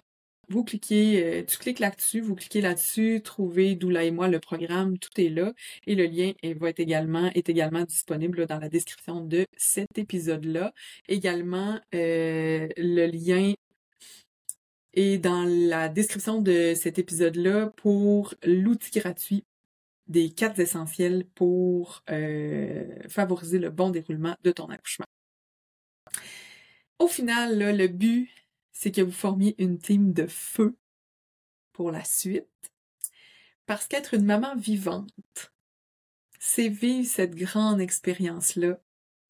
Vous 0.48 0.62
cliquez, 0.62 1.24
euh, 1.24 1.44
tu 1.44 1.58
cliques 1.58 1.80
là-dessus, 1.80 2.20
vous 2.20 2.36
cliquez 2.36 2.60
là-dessus, 2.60 3.20
trouvez 3.24 3.74
Doula 3.74 4.04
et 4.04 4.12
moi 4.12 4.28
le 4.28 4.38
programme, 4.38 4.98
tout 4.98 5.10
est 5.20 5.30
là. 5.30 5.52
Et 5.86 5.96
le 5.96 6.04
lien 6.06 6.32
est 6.42 6.78
également 6.78 7.82
disponible 7.84 8.46
dans 8.46 8.60
la 8.60 8.68
description 8.68 9.20
de 9.20 9.46
cet 9.56 9.98
épisode-là. 9.98 10.72
Également, 11.08 11.80
le 11.92 13.06
lien 13.06 13.52
est 14.94 15.18
dans 15.18 15.44
la 15.44 15.88
description 15.88 16.40
de 16.40 16.74
cet 16.76 16.98
épisode-là 17.00 17.72
pour 17.76 18.34
l'outil 18.44 19.00
gratuit 19.00 19.44
des 20.08 20.30
quatre 20.30 20.58
essentiels 20.58 21.26
pour 21.34 22.02
euh, 22.10 22.86
favoriser 23.08 23.58
le 23.58 23.70
bon 23.70 23.90
déroulement 23.90 24.36
de 24.42 24.50
ton 24.50 24.66
accouchement. 24.66 25.06
Au 26.98 27.06
final, 27.06 27.76
le 27.76 27.88
but, 27.88 28.30
c'est 28.72 28.90
que 28.90 29.02
vous 29.02 29.12
formiez 29.12 29.54
une 29.58 29.78
team 29.78 30.12
de 30.12 30.26
feu 30.26 30.76
pour 31.72 31.90
la 31.92 32.04
suite. 32.04 32.48
Parce 33.66 33.86
qu'être 33.86 34.14
une 34.14 34.24
maman 34.24 34.56
vivante, 34.56 35.52
c'est 36.40 36.68
vivre 36.68 37.06
cette 37.06 37.34
grande 37.34 37.80
expérience-là 37.80 38.80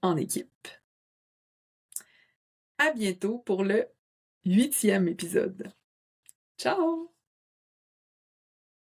en 0.03 0.17
équipe. 0.17 0.69
À 2.79 2.93
bientôt 2.93 3.39
pour 3.39 3.65
le 3.65 3.89
huitième 4.45 5.09
épisode. 5.09 5.73
Ciao! 6.57 7.18